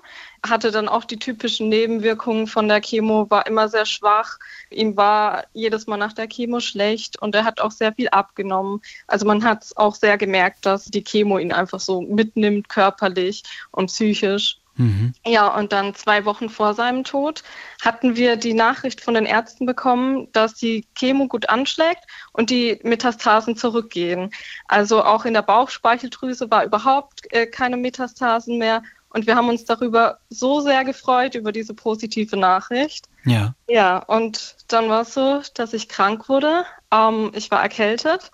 hatte 0.48 0.72
dann 0.72 0.88
auch 0.88 1.04
die 1.04 1.18
typischen 1.18 1.68
Nebenwirkungen 1.68 2.46
von 2.46 2.66
der 2.68 2.80
Chemo, 2.80 3.30
war 3.30 3.46
immer 3.46 3.68
sehr 3.68 3.86
schwach. 3.86 4.38
Ihm 4.70 4.96
war 4.96 5.44
jedes 5.52 5.86
Mal 5.86 5.98
nach 5.98 6.12
der 6.12 6.26
Chemo 6.26 6.60
schlecht 6.60 7.20
und 7.22 7.34
er 7.34 7.44
hat 7.44 7.60
auch 7.60 7.70
sehr 7.70 7.92
viel 7.92 8.08
abgenommen. 8.08 8.80
Also 9.06 9.24
man 9.26 9.44
hat 9.44 9.66
auch 9.76 9.94
sehr 9.94 10.18
gemerkt, 10.18 10.66
dass 10.66 10.86
die 10.86 11.04
Chemo 11.04 11.38
ihn 11.38 11.52
einfach 11.52 11.80
so 11.80 12.02
mitnimmt, 12.02 12.68
körperlich 12.68 13.44
und 13.70 13.86
psychisch. 13.86 14.58
Mhm. 14.76 15.12
Ja, 15.26 15.48
und 15.54 15.72
dann 15.72 15.94
zwei 15.94 16.24
Wochen 16.24 16.48
vor 16.48 16.74
seinem 16.74 17.04
Tod 17.04 17.42
hatten 17.82 18.16
wir 18.16 18.36
die 18.36 18.54
Nachricht 18.54 19.00
von 19.00 19.14
den 19.14 19.26
Ärzten 19.26 19.66
bekommen, 19.66 20.28
dass 20.32 20.54
die 20.54 20.86
Chemo 20.94 21.28
gut 21.28 21.48
anschlägt 21.48 22.04
und 22.32 22.50
die 22.50 22.80
Metastasen 22.82 23.56
zurückgehen. 23.56 24.30
Also 24.68 25.04
auch 25.04 25.24
in 25.24 25.34
der 25.34 25.42
Bauchspeicheldrüse 25.42 26.50
war 26.50 26.64
überhaupt 26.64 27.32
äh, 27.32 27.46
keine 27.46 27.76
Metastasen 27.76 28.58
mehr 28.58 28.82
Und 29.14 29.26
wir 29.26 29.36
haben 29.36 29.48
uns 29.48 29.64
darüber 29.64 30.18
so 30.30 30.60
sehr 30.60 30.84
gefreut, 30.84 31.34
über 31.34 31.52
diese 31.52 31.74
positive 31.74 32.36
Nachricht. 32.36 33.08
Ja. 33.24 33.54
Ja, 33.68 33.98
und 33.98 34.56
dann 34.68 34.88
war 34.88 35.02
es 35.02 35.14
so, 35.14 35.42
dass 35.54 35.74
ich 35.74 35.88
krank 35.88 36.28
wurde. 36.28 36.64
Ähm, 36.90 37.30
ich 37.34 37.50
war 37.50 37.62
erkältet 37.62 38.30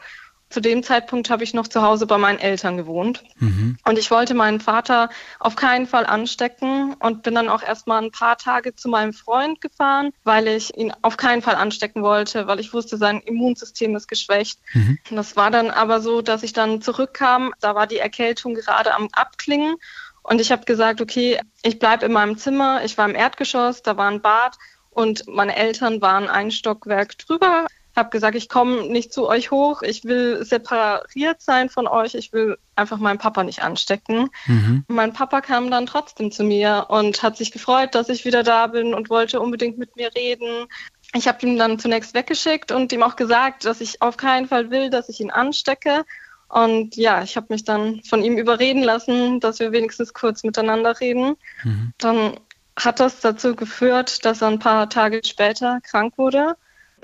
zu 0.50 0.60
dem 0.60 0.82
Zeitpunkt 0.82 1.28
habe 1.30 1.44
ich 1.44 1.52
noch 1.52 1.68
zu 1.68 1.82
Hause 1.82 2.06
bei 2.06 2.16
meinen 2.16 2.38
Eltern 2.38 2.76
gewohnt. 2.76 3.22
Mhm. 3.38 3.76
Und 3.84 3.98
ich 3.98 4.10
wollte 4.10 4.34
meinen 4.34 4.60
Vater 4.60 5.10
auf 5.40 5.56
keinen 5.56 5.86
Fall 5.86 6.06
anstecken 6.06 6.94
und 6.94 7.22
bin 7.22 7.34
dann 7.34 7.48
auch 7.48 7.62
erstmal 7.62 8.02
ein 8.02 8.10
paar 8.10 8.38
Tage 8.38 8.74
zu 8.74 8.88
meinem 8.88 9.12
Freund 9.12 9.60
gefahren, 9.60 10.10
weil 10.24 10.48
ich 10.48 10.76
ihn 10.76 10.92
auf 11.02 11.16
keinen 11.16 11.42
Fall 11.42 11.56
anstecken 11.56 12.02
wollte, 12.02 12.46
weil 12.46 12.60
ich 12.60 12.72
wusste, 12.72 12.96
sein 12.96 13.20
Immunsystem 13.20 13.94
ist 13.94 14.08
geschwächt. 14.08 14.58
Mhm. 14.72 14.98
Das 15.10 15.36
war 15.36 15.50
dann 15.50 15.70
aber 15.70 16.00
so, 16.00 16.22
dass 16.22 16.42
ich 16.42 16.52
dann 16.52 16.80
zurückkam. 16.80 17.52
Da 17.60 17.74
war 17.74 17.86
die 17.86 17.98
Erkältung 17.98 18.54
gerade 18.54 18.94
am 18.94 19.08
Abklingen. 19.12 19.76
Und 20.22 20.40
ich 20.40 20.50
habe 20.52 20.64
gesagt, 20.64 21.00
okay, 21.00 21.40
ich 21.62 21.78
bleibe 21.78 22.06
in 22.06 22.12
meinem 22.12 22.38
Zimmer. 22.38 22.84
Ich 22.84 22.96
war 22.98 23.08
im 23.08 23.14
Erdgeschoss, 23.14 23.82
da 23.82 23.96
war 23.96 24.10
ein 24.10 24.22
Bad 24.22 24.56
und 24.90 25.28
meine 25.28 25.56
Eltern 25.56 26.02
waren 26.02 26.28
ein 26.28 26.50
Stockwerk 26.50 27.16
drüber 27.18 27.66
habe 27.98 28.10
gesagt, 28.10 28.36
ich 28.36 28.48
komme 28.48 28.88
nicht 28.88 29.12
zu 29.12 29.28
euch 29.28 29.50
hoch, 29.50 29.82
ich 29.82 30.04
will 30.04 30.44
separiert 30.44 31.42
sein 31.42 31.68
von 31.68 31.86
euch, 31.86 32.14
ich 32.14 32.32
will 32.32 32.56
einfach 32.76 32.96
meinen 32.98 33.18
Papa 33.18 33.44
nicht 33.44 33.62
anstecken. 33.62 34.30
Mhm. 34.46 34.84
Mein 34.88 35.12
Papa 35.12 35.42
kam 35.42 35.70
dann 35.70 35.86
trotzdem 35.86 36.32
zu 36.32 36.44
mir 36.44 36.86
und 36.88 37.22
hat 37.22 37.36
sich 37.36 37.52
gefreut, 37.52 37.94
dass 37.94 38.08
ich 38.08 38.24
wieder 38.24 38.42
da 38.42 38.68
bin 38.68 38.94
und 38.94 39.10
wollte 39.10 39.40
unbedingt 39.40 39.76
mit 39.76 39.96
mir 39.96 40.14
reden. 40.14 40.66
Ich 41.14 41.28
habe 41.28 41.44
ihn 41.46 41.58
dann 41.58 41.78
zunächst 41.78 42.14
weggeschickt 42.14 42.72
und 42.72 42.92
ihm 42.92 43.02
auch 43.02 43.16
gesagt, 43.16 43.64
dass 43.64 43.80
ich 43.80 44.00
auf 44.00 44.16
keinen 44.16 44.48
Fall 44.48 44.70
will, 44.70 44.88
dass 44.88 45.08
ich 45.08 45.20
ihn 45.20 45.30
anstecke. 45.30 46.04
Und 46.48 46.96
ja, 46.96 47.22
ich 47.22 47.36
habe 47.36 47.48
mich 47.50 47.64
dann 47.64 48.02
von 48.04 48.22
ihm 48.22 48.38
überreden 48.38 48.82
lassen, 48.82 49.40
dass 49.40 49.58
wir 49.58 49.72
wenigstens 49.72 50.14
kurz 50.14 50.44
miteinander 50.44 50.98
reden. 51.00 51.36
Mhm. 51.62 51.92
Dann 51.98 52.40
hat 52.76 53.00
das 53.00 53.20
dazu 53.20 53.56
geführt, 53.56 54.24
dass 54.24 54.40
er 54.40 54.48
ein 54.48 54.58
paar 54.58 54.88
Tage 54.88 55.20
später 55.24 55.80
krank 55.82 56.14
wurde. 56.16 56.56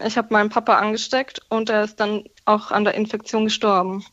Ich 0.04 0.16
habe 0.16 0.28
meinen 0.32 0.50
Papa 0.50 0.78
angesteckt 0.78 1.40
und 1.48 1.70
er 1.70 1.84
ist 1.84 2.00
dann 2.00 2.24
auch 2.44 2.70
an 2.70 2.84
der 2.84 2.94
Infektion 2.94 3.44
gestorben. 3.44 4.04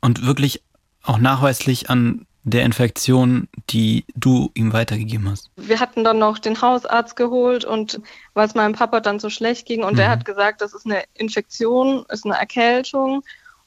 Und 0.00 0.26
wirklich 0.26 0.62
auch 1.02 1.18
nachweislich 1.18 1.90
an 1.90 2.26
der 2.42 2.64
Infektion, 2.64 3.48
die 3.68 4.04
du 4.14 4.50
ihm 4.54 4.72
weitergegeben 4.72 5.30
hast? 5.30 5.50
Wir 5.56 5.78
hatten 5.78 6.04
dann 6.04 6.18
noch 6.18 6.38
den 6.38 6.60
Hausarzt 6.60 7.16
geholt 7.16 7.64
und 7.64 8.00
weil 8.34 8.46
es 8.46 8.54
meinem 8.54 8.74
Papa 8.74 9.00
dann 9.00 9.20
so 9.20 9.28
schlecht 9.28 9.66
ging 9.66 9.84
und 9.84 9.94
mhm. 9.94 10.00
er 10.00 10.10
hat 10.10 10.24
gesagt, 10.24 10.62
das 10.62 10.72
ist 10.72 10.86
eine 10.86 11.04
Infektion, 11.14 12.04
ist 12.08 12.24
eine 12.24 12.38
Erkältung 12.38 13.22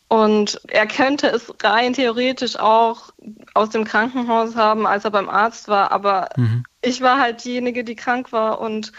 und 0.07 0.59
er 0.67 0.87
könnte 0.87 1.27
es 1.27 1.53
rein 1.63 1.93
theoretisch 1.93 2.55
auch 2.57 3.11
aus 3.53 3.69
dem 3.69 3.83
Krankenhaus 3.83 4.55
haben, 4.55 4.87
als 4.87 5.05
er 5.05 5.11
beim 5.11 5.29
Arzt 5.29 5.67
war, 5.67 5.91
aber 5.91 6.29
mhm. 6.35 6.63
ich 6.81 7.01
war 7.01 7.19
halt 7.19 7.43
diejenige, 7.45 7.83
die 7.83 7.95
krank 7.95 8.31
war 8.31 8.59
und 8.59 8.91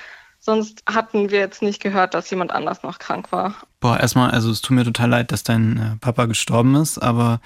Sonst 0.45 0.83
hatten 0.85 1.31
wir 1.31 1.39
jetzt 1.39 1.63
nicht 1.63 1.83
gehört, 1.83 2.13
dass 2.13 2.29
jemand 2.29 2.51
anders 2.51 2.83
noch 2.83 2.99
krank 2.99 3.33
war. 3.33 3.55
Boah, 3.81 3.99
erstmal, 3.99 4.31
also 4.31 4.51
es 4.51 4.61
tut 4.61 4.77
mir 4.77 4.85
total 4.85 5.09
leid, 5.09 5.33
dass 5.33 5.43
dein 5.43 5.79
äh, 5.79 5.97
Papa 6.03 6.27
gestorben 6.27 6.75
ist, 6.75 6.99
aber 6.99 7.41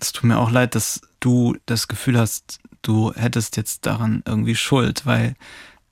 es 0.00 0.10
tut 0.10 0.24
mir 0.24 0.40
auch 0.40 0.50
leid, 0.50 0.74
dass 0.74 1.02
du 1.20 1.54
das 1.66 1.86
Gefühl 1.86 2.18
hast, 2.18 2.58
du 2.82 3.12
hättest 3.14 3.56
jetzt 3.56 3.86
daran 3.86 4.24
irgendwie 4.26 4.56
Schuld, 4.56 5.06
weil 5.06 5.36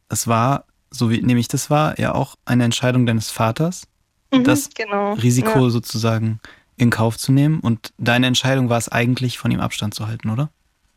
es 0.08 0.26
war, 0.26 0.64
so 0.90 1.08
wie 1.08 1.22
nehme 1.22 1.38
ich 1.38 1.46
das 1.46 1.70
wahr, 1.70 2.00
ja 2.00 2.16
auch 2.16 2.34
eine 2.46 2.64
Entscheidung 2.64 3.06
deines 3.06 3.30
Vaters, 3.30 3.86
mhm, 4.32 4.42
das 4.42 4.70
genau, 4.74 5.12
Risiko 5.12 5.66
ja. 5.66 5.70
sozusagen 5.70 6.40
in 6.76 6.90
Kauf 6.90 7.16
zu 7.16 7.30
nehmen. 7.30 7.60
Und 7.60 7.92
deine 7.96 8.26
Entscheidung 8.26 8.68
war 8.68 8.78
es 8.78 8.88
eigentlich, 8.88 9.38
von 9.38 9.52
ihm 9.52 9.60
Abstand 9.60 9.94
zu 9.94 10.08
halten, 10.08 10.30
oder? 10.30 10.50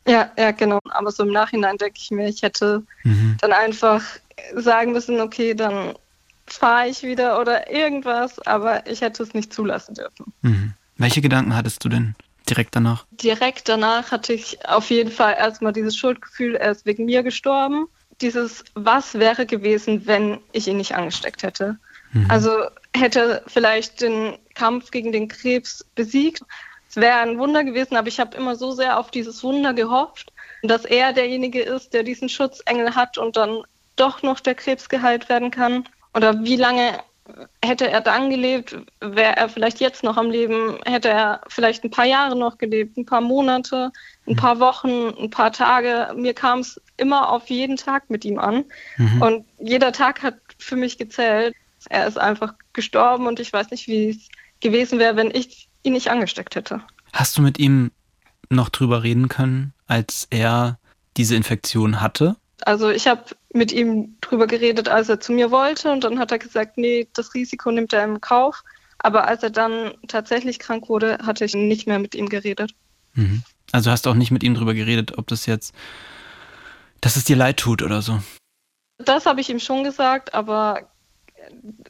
Ja, 0.04 0.32
ja, 0.36 0.50
genau. 0.50 0.80
Aber 0.90 1.12
so 1.12 1.22
im 1.22 1.30
Nachhinein 1.30 1.78
denke 1.78 2.00
ich 2.02 2.10
mir, 2.10 2.26
ich 2.26 2.42
hätte 2.42 2.82
mhm. 3.04 3.36
dann 3.40 3.52
einfach 3.52 4.02
sagen 4.54 4.92
müssen, 4.92 5.20
okay, 5.20 5.54
dann 5.54 5.94
fahre 6.46 6.88
ich 6.88 7.02
wieder 7.02 7.40
oder 7.40 7.70
irgendwas, 7.70 8.38
aber 8.46 8.86
ich 8.86 9.00
hätte 9.00 9.22
es 9.22 9.34
nicht 9.34 9.52
zulassen 9.52 9.94
dürfen. 9.94 10.32
Mhm. 10.42 10.74
Welche 10.96 11.20
Gedanken 11.20 11.56
hattest 11.56 11.84
du 11.84 11.88
denn 11.88 12.14
direkt 12.48 12.76
danach? 12.76 13.06
Direkt 13.10 13.68
danach 13.68 14.12
hatte 14.12 14.32
ich 14.32 14.66
auf 14.66 14.90
jeden 14.90 15.10
Fall 15.10 15.34
erstmal 15.38 15.72
dieses 15.72 15.96
Schuldgefühl, 15.96 16.56
er 16.56 16.70
ist 16.70 16.86
wegen 16.86 17.06
mir 17.06 17.22
gestorben. 17.22 17.86
Dieses, 18.20 18.64
was 18.74 19.14
wäre 19.14 19.46
gewesen, 19.46 20.06
wenn 20.06 20.38
ich 20.52 20.68
ihn 20.68 20.76
nicht 20.76 20.94
angesteckt 20.94 21.42
hätte? 21.42 21.78
Mhm. 22.12 22.30
Also 22.30 22.50
hätte 22.94 23.42
vielleicht 23.46 24.00
den 24.02 24.38
Kampf 24.54 24.90
gegen 24.90 25.10
den 25.10 25.28
Krebs 25.28 25.84
besiegt. 25.94 26.42
Es 26.88 26.96
wäre 26.96 27.18
ein 27.18 27.38
Wunder 27.38 27.64
gewesen, 27.64 27.96
aber 27.96 28.06
ich 28.06 28.20
habe 28.20 28.36
immer 28.36 28.54
so 28.54 28.70
sehr 28.70 29.00
auf 29.00 29.10
dieses 29.10 29.42
Wunder 29.42 29.74
gehofft, 29.74 30.32
dass 30.62 30.84
er 30.84 31.12
derjenige 31.12 31.60
ist, 31.60 31.92
der 31.92 32.04
diesen 32.04 32.28
Schutzengel 32.28 32.94
hat 32.94 33.18
und 33.18 33.36
dann 33.36 33.62
doch 33.96 34.22
noch 34.22 34.40
der 34.40 34.54
Krebs 34.54 34.88
geheilt 34.88 35.28
werden 35.28 35.50
kann? 35.50 35.84
Oder 36.14 36.44
wie 36.44 36.56
lange 36.56 36.98
hätte 37.64 37.90
er 37.90 38.00
dann 38.00 38.30
gelebt? 38.30 38.76
Wäre 39.00 39.36
er 39.36 39.48
vielleicht 39.48 39.80
jetzt 39.80 40.02
noch 40.02 40.16
am 40.16 40.30
Leben? 40.30 40.78
Hätte 40.84 41.08
er 41.08 41.40
vielleicht 41.48 41.84
ein 41.84 41.90
paar 41.90 42.04
Jahre 42.04 42.36
noch 42.36 42.58
gelebt, 42.58 42.96
ein 42.96 43.06
paar 43.06 43.20
Monate, 43.20 43.90
ein 44.26 44.36
paar 44.36 44.60
Wochen, 44.60 45.08
ein 45.18 45.30
paar 45.30 45.52
Tage? 45.52 46.12
Mir 46.16 46.34
kam 46.34 46.60
es 46.60 46.80
immer 46.96 47.30
auf 47.30 47.48
jeden 47.48 47.76
Tag 47.76 48.10
mit 48.10 48.24
ihm 48.24 48.38
an. 48.38 48.64
Mhm. 48.96 49.22
Und 49.22 49.46
jeder 49.58 49.92
Tag 49.92 50.22
hat 50.22 50.36
für 50.58 50.76
mich 50.76 50.98
gezählt. 50.98 51.54
Er 51.88 52.06
ist 52.06 52.18
einfach 52.18 52.54
gestorben 52.72 53.26
und 53.26 53.40
ich 53.40 53.52
weiß 53.52 53.70
nicht, 53.70 53.88
wie 53.88 54.10
es 54.10 54.28
gewesen 54.60 54.98
wäre, 54.98 55.16
wenn 55.16 55.30
ich 55.30 55.68
ihn 55.82 55.92
nicht 55.92 56.08
angesteckt 56.10 56.56
hätte. 56.56 56.82
Hast 57.12 57.36
du 57.36 57.42
mit 57.42 57.58
ihm 57.58 57.90
noch 58.48 58.68
drüber 58.68 59.02
reden 59.02 59.28
können, 59.28 59.74
als 59.86 60.26
er 60.30 60.78
diese 61.16 61.36
Infektion 61.36 62.00
hatte? 62.00 62.36
Also 62.64 62.90
ich 62.90 63.06
habe 63.06 63.24
mit 63.52 63.72
ihm 63.72 64.16
drüber 64.20 64.46
geredet, 64.46 64.88
als 64.88 65.08
er 65.08 65.20
zu 65.20 65.32
mir 65.32 65.50
wollte 65.50 65.92
und 65.92 66.02
dann 66.02 66.18
hat 66.18 66.32
er 66.32 66.38
gesagt, 66.38 66.78
nee, 66.78 67.08
das 67.12 67.34
Risiko 67.34 67.70
nimmt 67.70 67.92
er 67.92 68.04
im 68.04 68.20
Kauf. 68.20 68.62
Aber 68.98 69.26
als 69.26 69.42
er 69.42 69.50
dann 69.50 69.92
tatsächlich 70.08 70.58
krank 70.58 70.88
wurde, 70.88 71.18
hatte 71.22 71.44
ich 71.44 71.54
nicht 71.54 71.86
mehr 71.86 71.98
mit 71.98 72.14
ihm 72.14 72.28
geredet. 72.28 72.74
Mhm. 73.12 73.42
Also 73.72 73.90
hast 73.90 74.06
du 74.06 74.10
auch 74.10 74.14
nicht 74.14 74.30
mit 74.30 74.42
ihm 74.42 74.54
drüber 74.54 74.72
geredet, 74.72 75.18
ob 75.18 75.26
das 75.26 75.44
jetzt, 75.44 75.74
dass 77.02 77.16
es 77.16 77.24
dir 77.24 77.36
leid 77.36 77.58
tut 77.58 77.82
oder 77.82 78.00
so? 78.00 78.20
Das 78.98 79.26
habe 79.26 79.40
ich 79.42 79.50
ihm 79.50 79.60
schon 79.60 79.84
gesagt, 79.84 80.32
aber 80.32 80.88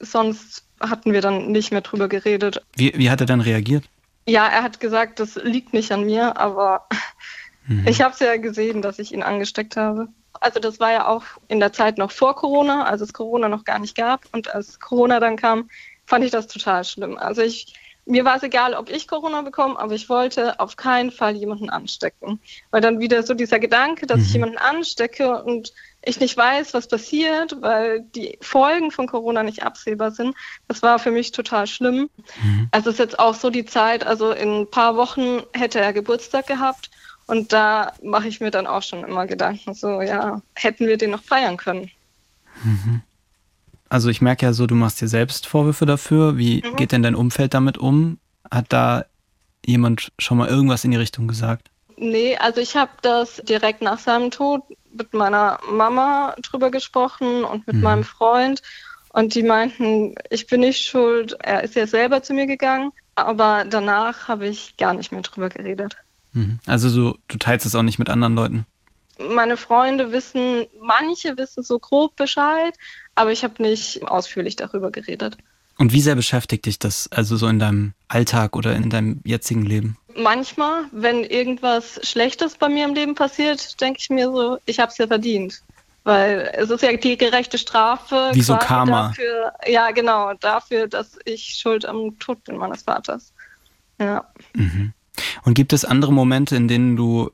sonst 0.00 0.64
hatten 0.80 1.12
wir 1.12 1.20
dann 1.20 1.52
nicht 1.52 1.70
mehr 1.70 1.82
drüber 1.82 2.08
geredet. 2.08 2.62
Wie, 2.74 2.92
wie 2.96 3.10
hat 3.10 3.20
er 3.20 3.26
dann 3.26 3.40
reagiert? 3.40 3.84
Ja, 4.26 4.46
er 4.48 4.62
hat 4.62 4.80
gesagt, 4.80 5.20
das 5.20 5.36
liegt 5.36 5.72
nicht 5.72 5.92
an 5.92 6.04
mir, 6.04 6.36
aber 6.38 6.88
mhm. 7.66 7.86
ich 7.86 8.02
habe 8.02 8.14
es 8.14 8.20
ja 8.20 8.36
gesehen, 8.38 8.82
dass 8.82 8.98
ich 8.98 9.12
ihn 9.12 9.22
angesteckt 9.22 9.76
habe. 9.76 10.08
Also 10.40 10.60
das 10.60 10.80
war 10.80 10.92
ja 10.92 11.06
auch 11.06 11.24
in 11.48 11.60
der 11.60 11.72
Zeit 11.72 11.98
noch 11.98 12.10
vor 12.10 12.36
Corona, 12.36 12.84
als 12.84 13.00
es 13.00 13.12
Corona 13.12 13.48
noch 13.48 13.64
gar 13.64 13.78
nicht 13.78 13.96
gab. 13.96 14.22
Und 14.32 14.54
als 14.54 14.80
Corona 14.80 15.20
dann 15.20 15.36
kam, 15.36 15.70
fand 16.06 16.24
ich 16.24 16.30
das 16.30 16.46
total 16.46 16.84
schlimm. 16.84 17.16
Also 17.16 17.42
ich, 17.42 17.74
mir 18.06 18.24
war 18.24 18.36
es 18.36 18.42
egal, 18.42 18.74
ob 18.74 18.90
ich 18.90 19.08
Corona 19.08 19.42
bekomme, 19.42 19.78
aber 19.78 19.94
ich 19.94 20.08
wollte 20.08 20.60
auf 20.60 20.76
keinen 20.76 21.10
Fall 21.10 21.36
jemanden 21.36 21.70
anstecken. 21.70 22.40
Weil 22.70 22.80
dann 22.80 23.00
wieder 23.00 23.22
so 23.22 23.34
dieser 23.34 23.58
Gedanke, 23.58 24.06
dass 24.06 24.18
mhm. 24.18 24.24
ich 24.24 24.32
jemanden 24.32 24.58
anstecke 24.58 25.42
und 25.42 25.72
ich 26.02 26.20
nicht 26.20 26.36
weiß, 26.36 26.74
was 26.74 26.88
passiert, 26.88 27.56
weil 27.62 28.00
die 28.00 28.38
Folgen 28.42 28.90
von 28.90 29.06
Corona 29.06 29.42
nicht 29.42 29.62
absehbar 29.62 30.10
sind. 30.10 30.36
Das 30.68 30.82
war 30.82 30.98
für 30.98 31.10
mich 31.10 31.32
total 31.32 31.66
schlimm. 31.66 32.10
Mhm. 32.42 32.68
Also 32.72 32.90
es 32.90 32.96
ist 32.96 33.00
jetzt 33.00 33.18
auch 33.18 33.34
so 33.34 33.48
die 33.48 33.64
Zeit, 33.64 34.06
also 34.06 34.32
in 34.32 34.62
ein 34.62 34.70
paar 34.70 34.96
Wochen 34.96 35.42
hätte 35.52 35.80
er 35.80 35.94
Geburtstag 35.94 36.46
gehabt 36.46 36.90
und 37.26 37.52
da 37.52 37.92
mache 38.02 38.28
ich 38.28 38.40
mir 38.40 38.50
dann 38.50 38.66
auch 38.66 38.82
schon 38.82 39.04
immer 39.04 39.26
Gedanken, 39.26 39.74
so, 39.74 40.02
ja, 40.02 40.42
hätten 40.54 40.86
wir 40.86 40.98
den 40.98 41.10
noch 41.10 41.22
feiern 41.22 41.56
können. 41.56 41.90
Mhm. 42.62 43.02
Also 43.88 44.08
ich 44.08 44.20
merke 44.20 44.46
ja 44.46 44.52
so, 44.52 44.66
du 44.66 44.74
machst 44.74 45.00
dir 45.00 45.08
selbst 45.08 45.46
Vorwürfe 45.46 45.86
dafür. 45.86 46.36
Wie 46.36 46.62
mhm. 46.62 46.76
geht 46.76 46.92
denn 46.92 47.02
dein 47.02 47.14
Umfeld 47.14 47.54
damit 47.54 47.78
um? 47.78 48.18
Hat 48.50 48.66
da 48.68 49.04
jemand 49.64 50.12
schon 50.18 50.38
mal 50.38 50.48
irgendwas 50.48 50.84
in 50.84 50.90
die 50.90 50.96
Richtung 50.96 51.28
gesagt? 51.28 51.70
Nee, 51.96 52.36
also 52.36 52.60
ich 52.60 52.76
habe 52.76 52.90
das 53.02 53.36
direkt 53.44 53.82
nach 53.82 53.98
seinem 53.98 54.30
Tod 54.30 54.62
mit 54.92 55.14
meiner 55.14 55.60
Mama 55.70 56.34
drüber 56.42 56.70
gesprochen 56.70 57.44
und 57.44 57.66
mit 57.66 57.76
mhm. 57.76 57.82
meinem 57.82 58.04
Freund. 58.04 58.62
Und 59.10 59.34
die 59.34 59.44
meinten, 59.44 60.16
ich 60.28 60.48
bin 60.48 60.60
nicht 60.60 60.84
schuld. 60.84 61.36
Er 61.40 61.62
ist 61.62 61.76
ja 61.76 61.86
selber 61.86 62.22
zu 62.22 62.34
mir 62.34 62.46
gegangen. 62.46 62.90
Aber 63.14 63.64
danach 63.64 64.26
habe 64.26 64.48
ich 64.48 64.76
gar 64.76 64.92
nicht 64.92 65.12
mehr 65.12 65.22
drüber 65.22 65.48
geredet. 65.48 65.96
Mhm. 66.34 66.58
Also 66.66 66.88
so, 66.88 67.16
du 67.28 67.38
teilst 67.38 67.64
es 67.64 67.74
auch 67.74 67.82
nicht 67.82 67.98
mit 67.98 68.10
anderen 68.10 68.34
Leuten? 68.34 68.66
Meine 69.18 69.56
Freunde 69.56 70.12
wissen, 70.12 70.66
manche 70.80 71.36
wissen 71.38 71.62
so 71.62 71.78
grob 71.78 72.16
Bescheid, 72.16 72.74
aber 73.14 73.32
ich 73.32 73.44
habe 73.44 73.62
nicht 73.62 74.02
ausführlich 74.06 74.56
darüber 74.56 74.90
geredet. 74.90 75.38
Und 75.78 75.92
wie 75.92 76.00
sehr 76.00 76.14
beschäftigt 76.14 76.66
dich 76.66 76.78
das, 76.78 77.08
also 77.10 77.36
so 77.36 77.48
in 77.48 77.58
deinem 77.58 77.94
Alltag 78.08 78.56
oder 78.56 78.74
in 78.76 78.90
deinem 78.90 79.20
jetzigen 79.24 79.64
Leben? 79.64 79.96
Manchmal, 80.16 80.84
wenn 80.92 81.24
irgendwas 81.24 82.00
Schlechtes 82.04 82.56
bei 82.56 82.68
mir 82.68 82.84
im 82.84 82.94
Leben 82.94 83.14
passiert, 83.14 83.80
denke 83.80 83.98
ich 84.00 84.10
mir 84.10 84.26
so, 84.30 84.58
ich 84.66 84.78
habe 84.78 84.92
es 84.92 84.98
ja 84.98 85.06
verdient. 85.06 85.62
Weil 86.04 86.50
es 86.52 86.70
ist 86.70 86.82
ja 86.82 86.94
die 86.96 87.16
gerechte 87.16 87.56
Strafe. 87.58 88.30
Wie 88.32 88.42
so 88.42 88.56
Karma. 88.56 89.08
Dafür, 89.08 89.52
ja, 89.66 89.90
genau, 89.90 90.34
dafür, 90.34 90.86
dass 90.86 91.18
ich 91.24 91.56
schuld 91.56 91.86
am 91.86 92.18
Tod 92.18 92.44
bin 92.44 92.58
meines 92.58 92.82
Vaters. 92.82 93.32
Ja. 93.98 94.28
Mhm. 94.54 94.92
Und 95.44 95.54
gibt 95.54 95.72
es 95.72 95.84
andere 95.84 96.12
Momente, 96.12 96.56
in 96.56 96.68
denen 96.68 96.96
du 96.96 97.30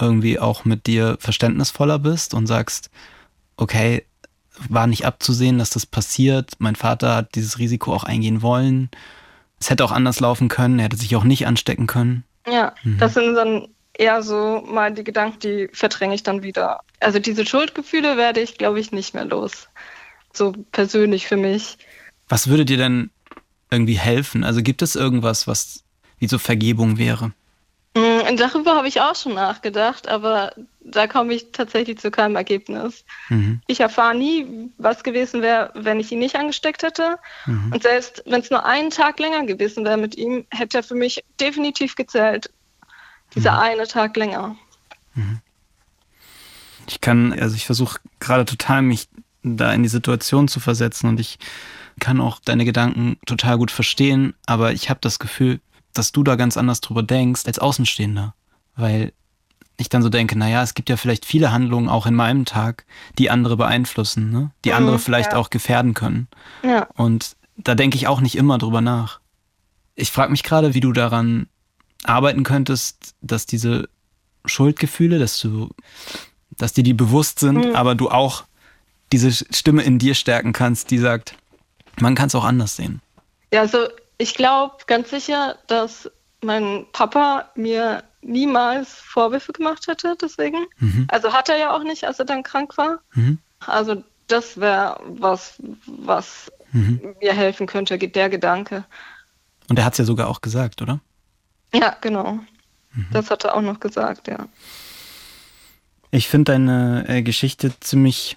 irgendwie 0.00 0.38
auch 0.38 0.64
mit 0.64 0.86
dir 0.86 1.16
verständnisvoller 1.18 1.98
bist 1.98 2.34
und 2.34 2.46
sagst, 2.46 2.90
okay, 3.56 4.04
war 4.68 4.86
nicht 4.86 5.04
abzusehen, 5.06 5.58
dass 5.58 5.70
das 5.70 5.86
passiert. 5.86 6.52
Mein 6.58 6.76
Vater 6.76 7.14
hat 7.14 7.34
dieses 7.34 7.58
Risiko 7.58 7.94
auch 7.94 8.04
eingehen 8.04 8.42
wollen. 8.42 8.90
Es 9.60 9.70
hätte 9.70 9.84
auch 9.84 9.92
anders 9.92 10.20
laufen 10.20 10.48
können. 10.48 10.78
Er 10.78 10.86
hätte 10.86 10.96
sich 10.96 11.14
auch 11.16 11.24
nicht 11.24 11.46
anstecken 11.46 11.86
können. 11.86 12.24
Ja, 12.46 12.74
mhm. 12.82 12.98
das 12.98 13.14
sind 13.14 13.34
dann 13.34 13.68
eher 13.92 14.22
so 14.22 14.64
mal 14.66 14.92
die 14.92 15.04
Gedanken, 15.04 15.40
die 15.40 15.68
verdränge 15.72 16.14
ich 16.14 16.22
dann 16.22 16.42
wieder. 16.42 16.80
Also 17.00 17.18
diese 17.18 17.44
Schuldgefühle 17.44 18.16
werde 18.16 18.40
ich, 18.40 18.56
glaube 18.56 18.80
ich, 18.80 18.92
nicht 18.92 19.14
mehr 19.14 19.24
los. 19.24 19.68
So 20.32 20.52
persönlich 20.72 21.26
für 21.26 21.36
mich. 21.36 21.78
Was 22.28 22.48
würde 22.48 22.64
dir 22.64 22.76
denn 22.76 23.10
irgendwie 23.70 23.98
helfen? 23.98 24.44
Also 24.44 24.62
gibt 24.62 24.82
es 24.82 24.96
irgendwas, 24.96 25.46
was 25.46 25.84
wie 26.18 26.28
so 26.28 26.38
Vergebung 26.38 26.98
wäre? 26.98 27.32
Mm, 27.94 28.36
darüber 28.36 28.76
habe 28.76 28.88
ich 28.88 29.00
auch 29.00 29.16
schon 29.16 29.34
nachgedacht, 29.34 30.08
aber 30.08 30.52
da 30.80 31.06
komme 31.06 31.34
ich 31.34 31.52
tatsächlich 31.52 31.98
zu 31.98 32.10
keinem 32.10 32.36
Ergebnis. 32.36 33.04
Mhm. 33.28 33.60
Ich 33.66 33.80
erfahre 33.80 34.16
nie, 34.16 34.70
was 34.78 35.02
gewesen 35.02 35.42
wäre, 35.42 35.70
wenn 35.74 35.98
ich 35.98 36.12
ihn 36.12 36.18
nicht 36.18 36.36
angesteckt 36.36 36.82
hätte. 36.82 37.18
Mhm. 37.46 37.72
Und 37.72 37.82
selbst 37.82 38.22
wenn 38.26 38.40
es 38.40 38.50
nur 38.50 38.64
einen 38.64 38.90
Tag 38.90 39.18
länger 39.18 39.44
gewesen 39.46 39.84
wäre 39.84 39.96
mit 39.96 40.16
ihm, 40.16 40.46
hätte 40.50 40.78
er 40.78 40.82
für 40.82 40.94
mich 40.94 41.24
definitiv 41.40 41.96
gezählt. 41.96 42.50
Dieser 43.34 43.52
mhm. 43.52 43.58
eine 43.58 43.86
Tag 43.86 44.16
länger. 44.16 44.56
Mhm. 45.14 45.40
Ich 46.88 47.00
kann, 47.00 47.32
also 47.32 47.54
ich 47.54 47.66
versuche 47.66 47.98
gerade 48.20 48.44
total 48.44 48.82
mich 48.82 49.08
da 49.42 49.72
in 49.72 49.82
die 49.82 49.88
Situation 49.88 50.48
zu 50.48 50.60
versetzen 50.60 51.08
und 51.08 51.20
ich 51.20 51.38
kann 52.00 52.20
auch 52.20 52.38
deine 52.44 52.64
Gedanken 52.64 53.18
total 53.26 53.58
gut 53.58 53.70
verstehen, 53.70 54.34
aber 54.46 54.72
ich 54.72 54.88
habe 54.88 55.00
das 55.02 55.18
Gefühl, 55.18 55.60
dass 55.92 56.12
du 56.12 56.22
da 56.22 56.36
ganz 56.36 56.56
anders 56.56 56.80
drüber 56.80 57.02
denkst 57.02 57.42
als 57.46 57.58
Außenstehender. 57.58 58.34
Weil 58.76 59.12
ich 59.76 59.88
dann 59.88 60.02
so 60.02 60.08
denke, 60.08 60.36
naja, 60.36 60.62
es 60.62 60.74
gibt 60.74 60.90
ja 60.90 60.96
vielleicht 60.96 61.24
viele 61.24 61.52
Handlungen 61.52 61.88
auch 61.88 62.06
in 62.06 62.14
meinem 62.14 62.44
Tag, 62.44 62.84
die 63.16 63.30
andere 63.30 63.56
beeinflussen, 63.56 64.30
ne? 64.30 64.50
die 64.64 64.70
mhm, 64.70 64.76
andere 64.76 64.98
vielleicht 64.98 65.32
ja. 65.32 65.38
auch 65.38 65.50
gefährden 65.50 65.94
können. 65.94 66.28
Ja. 66.62 66.88
Und 66.94 67.36
da 67.56 67.74
denke 67.74 67.96
ich 67.96 68.06
auch 68.08 68.20
nicht 68.20 68.36
immer 68.36 68.58
drüber 68.58 68.80
nach. 68.80 69.20
Ich 69.94 70.10
frage 70.10 70.30
mich 70.30 70.42
gerade, 70.42 70.74
wie 70.74 70.80
du 70.80 70.92
daran 70.92 71.46
arbeiten 72.04 72.42
könntest, 72.42 73.14
dass 73.20 73.46
diese 73.46 73.88
Schuldgefühle, 74.44 75.18
dass 75.18 75.38
du, 75.38 75.70
dass 76.56 76.72
dir 76.72 76.84
die 76.84 76.94
bewusst 76.94 77.38
sind, 77.38 77.66
mhm. 77.66 77.76
aber 77.76 77.94
du 77.94 78.10
auch 78.10 78.44
diese 79.12 79.32
Stimme 79.32 79.82
in 79.82 79.98
dir 79.98 80.14
stärken 80.14 80.52
kannst, 80.52 80.90
die 80.90 80.98
sagt, 80.98 81.34
man 82.00 82.14
kann 82.14 82.26
es 82.26 82.34
auch 82.34 82.44
anders 82.44 82.76
sehen. 82.76 83.00
Ja, 83.52 83.60
also 83.60 83.88
ich 84.18 84.34
glaube 84.34 84.76
ganz 84.86 85.10
sicher, 85.10 85.56
dass 85.66 86.10
mein 86.42 86.86
Papa 86.92 87.50
mir 87.54 88.02
niemals 88.20 88.92
Vorwürfe 88.94 89.52
gemacht 89.52 89.86
hätte, 89.86 90.16
deswegen. 90.20 90.66
Mhm. 90.78 91.06
Also 91.08 91.32
hat 91.32 91.48
er 91.48 91.58
ja 91.58 91.74
auch 91.74 91.82
nicht, 91.82 92.04
als 92.04 92.18
er 92.18 92.24
dann 92.24 92.42
krank 92.42 92.76
war. 92.76 93.00
Mhm. 93.14 93.38
Also 93.60 94.02
das 94.26 94.60
wäre 94.60 95.00
was, 95.06 95.60
was 95.86 96.52
mhm. 96.72 97.14
mir 97.20 97.32
helfen 97.32 97.66
könnte, 97.66 97.96
der 97.98 98.28
Gedanke. 98.28 98.84
Und 99.68 99.78
er 99.78 99.84
hat 99.84 99.94
es 99.94 99.98
ja 99.98 100.04
sogar 100.04 100.28
auch 100.28 100.40
gesagt, 100.40 100.82
oder? 100.82 101.00
Ja, 101.72 101.96
genau. 102.00 102.40
Mhm. 102.92 103.06
Das 103.12 103.30
hat 103.30 103.44
er 103.44 103.54
auch 103.54 103.62
noch 103.62 103.80
gesagt, 103.80 104.28
ja. 104.28 104.48
Ich 106.10 106.28
finde 106.28 106.52
deine 106.52 107.04
äh, 107.08 107.22
Geschichte 107.22 107.72
ziemlich 107.80 108.36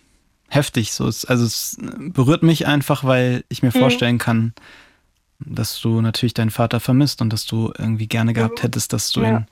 heftig. 0.49 0.91
So. 0.93 1.05
also 1.05 1.45
es 1.45 1.77
berührt 1.79 2.43
mich 2.43 2.67
einfach, 2.67 3.03
weil 3.03 3.43
ich 3.47 3.63
mir 3.63 3.71
mhm. 3.73 3.79
vorstellen 3.79 4.17
kann, 4.17 4.53
dass 5.45 5.80
du 5.80 6.01
natürlich 6.01 6.34
deinen 6.34 6.51
Vater 6.51 6.80
vermisst 6.80 7.21
und 7.21 7.32
dass 7.32 7.45
du 7.45 7.73
irgendwie 7.77 8.08
gerne 8.08 8.34
gehabt 8.34 8.60
mhm. 8.60 8.63
hättest, 8.63 8.93
dass 8.93 9.12
du 9.12 9.21
ja. 9.21 9.30
ihn 9.30 9.47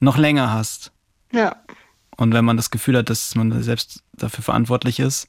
noch 0.00 0.16
länger 0.16 0.52
hast. 0.52 0.92
Ja. 1.32 1.56
Und 2.16 2.32
wenn 2.32 2.44
man 2.44 2.56
das 2.56 2.70
Gefühl 2.70 2.96
hat, 2.96 3.10
dass 3.10 3.34
man 3.34 3.62
selbst 3.62 4.02
dafür 4.12 4.42
verantwortlich 4.42 5.00
ist, 5.00 5.28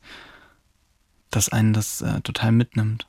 dass 1.32 1.50
einen 1.50 1.74
das 1.74 2.02
äh, 2.02 2.22
total 2.22 2.52
mitnimmt. 2.52 3.06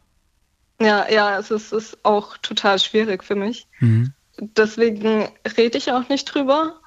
Ja, 0.81 1.09
ja, 1.11 1.38
es 1.38 1.50
ist, 1.50 1.72
ist 1.72 1.98
auch 2.04 2.37
total 2.38 2.78
schwierig 2.78 3.24
für 3.24 3.35
mich. 3.35 3.66
Mhm. 3.81 4.12
Deswegen 4.38 5.28
rede 5.57 5.78
ich 5.78 5.90
auch 5.90 6.09
nicht 6.09 6.24
drüber. 6.24 6.81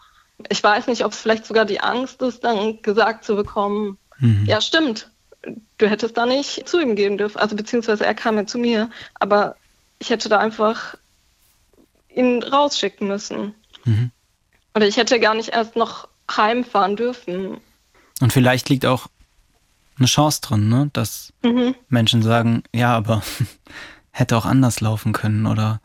Ich 0.49 0.63
weiß 0.63 0.87
nicht, 0.87 1.03
ob 1.03 1.11
es 1.11 1.19
vielleicht 1.19 1.45
sogar 1.45 1.65
die 1.65 1.81
Angst 1.81 2.21
ist, 2.21 2.43
dann 2.43 2.81
gesagt 2.81 3.23
zu 3.23 3.35
bekommen, 3.35 3.97
mhm. 4.19 4.45
ja, 4.45 4.61
stimmt, 4.61 5.09
du 5.77 5.89
hättest 5.89 6.17
da 6.17 6.25
nicht 6.25 6.67
zu 6.67 6.79
ihm 6.79 6.95
gehen 6.95 7.17
dürfen. 7.17 7.37
Also 7.37 7.55
beziehungsweise 7.55 8.05
er 8.05 8.15
kam 8.15 8.37
ja 8.37 8.45
zu 8.45 8.57
mir, 8.57 8.89
aber 9.15 9.55
ich 10.01 10.09
hätte 10.09 10.29
da 10.29 10.39
einfach 10.39 10.95
ihn 12.09 12.41
rausschicken 12.41 13.07
müssen. 13.07 13.53
Mhm. 13.85 14.11
Oder 14.73 14.87
ich 14.87 14.97
hätte 14.97 15.19
gar 15.19 15.35
nicht 15.35 15.49
erst 15.49 15.75
noch 15.75 16.07
heimfahren 16.35 16.95
dürfen. 16.95 17.61
Und 18.19 18.33
vielleicht 18.33 18.67
liegt 18.69 18.85
auch 18.85 19.07
eine 19.97 20.07
Chance 20.07 20.41
drin, 20.41 20.69
ne? 20.69 20.89
dass 20.93 21.31
mhm. 21.43 21.75
Menschen 21.87 22.23
sagen, 22.23 22.63
ja, 22.73 22.95
aber 22.95 23.21
hätte 24.11 24.35
auch 24.35 24.45
anders 24.45 24.81
laufen 24.81 25.13
können 25.13 25.45
oder 25.45 25.79